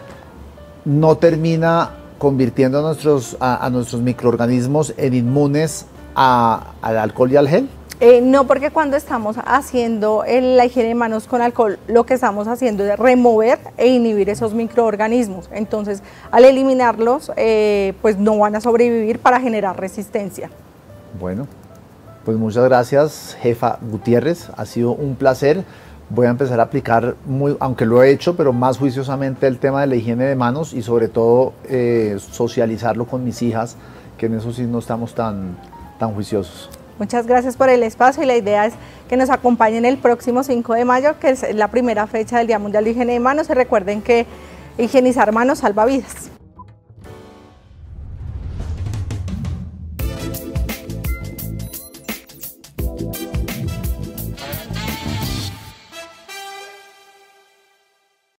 no 0.85 1.17
termina 1.17 1.91
convirtiendo 2.19 2.79
a 2.79 2.83
nuestros, 2.83 3.37
a, 3.41 3.69
nuestros 3.71 4.03
microorganismos 4.03 4.95
en 4.97 5.15
inmunes 5.15 5.87
al 6.15 6.99
alcohol 6.99 7.33
y 7.33 7.37
al 7.37 7.49
gel? 7.49 7.69
Eh, 7.99 8.21
no, 8.21 8.47
porque 8.47 8.71
cuando 8.71 8.99
estamos 8.99 9.37
haciendo 9.47 10.23
la 10.27 10.67
higiene 10.67 10.91
de 10.91 10.95
manos 10.95 11.27
con 11.27 11.41
alcohol, 11.41 11.79
lo 11.89 12.05
que 12.05 12.13
estamos 12.13 12.47
haciendo 12.47 12.85
es 12.85 12.99
remover 12.99 13.59
e 13.79 13.89
inhibir 13.89 14.29
esos 14.29 14.53
microorganismos. 14.53 15.49
Entonces, 15.51 16.03
al 16.31 16.45
eliminarlos, 16.45 17.33
eh, 17.37 17.95
pues 18.03 18.19
no 18.19 18.37
van 18.39 18.55
a 18.55 18.61
sobrevivir 18.61 19.19
para 19.19 19.41
generar 19.41 19.81
resistencia. 19.81 20.51
Bueno, 21.19 21.47
pues 22.27 22.37
muchas 22.37 22.65
gracias, 22.65 23.35
jefa 23.41 23.79
Gutiérrez. 23.81 24.51
Ha 24.59 24.67
sido 24.67 24.93
un 24.93 25.17
placer 25.17 25.65
voy 26.09 26.27
a 26.27 26.31
empezar 26.31 26.61
a 26.61 26.65
aplicar, 26.65 27.17
muy, 27.25 27.57
aunque 27.61 27.85
lo 27.85 28.03
he 28.03 28.11
hecho, 28.11 28.37
pero 28.37 28.53
más 28.53 28.79
juiciosamente 28.79 29.47
el 29.47 29.59
tema 29.59 29.81
de 29.81 29.87
la 29.89 29.97
higiene 29.97 30.25
de 30.25 30.37
manos 30.37 30.73
y 30.73 30.83
sobre 30.83 31.09
todo 31.09 31.53
eh, 31.69 32.17
socializarlo 32.19 33.07
con 33.07 33.25
mis 33.25 33.43
hijas, 33.43 33.77
que 34.17 34.27
en 34.27 34.35
eso 34.35 34.53
sí 34.53 34.63
no 34.63 34.79
estamos 34.79 35.15
tan, 35.15 35.57
tan 35.99 36.15
juiciosos. 36.15 36.71
Muchas 36.99 37.27
gracias 37.27 37.57
por 37.57 37.69
el 37.69 37.83
espacio 37.83 38.23
y 38.23 38.27
la 38.27 38.37
idea 38.37 38.67
es 38.67 38.75
que 39.09 39.17
nos 39.17 39.29
acompañen 39.29 39.85
el 39.85 39.99
próximo 39.99 40.43
5 40.43 40.75
de 40.75 40.85
mayo, 40.85 41.19
que 41.21 41.31
es 41.31 41.55
la 41.55 41.69
primera 41.69 42.07
fecha 42.07 42.39
del 42.39 42.47
Día 42.47 42.59
Mundial 42.59 42.85
de 42.85 42.91
Higiene 42.91 43.13
de 43.13 43.21
Manos. 43.21 43.51
Y 43.51 43.53
recuerden 43.53 44.01
que 44.01 44.27
higienizar 44.79 45.31
manos 45.33 45.59
salva 45.59 45.85
vidas. 45.85 46.31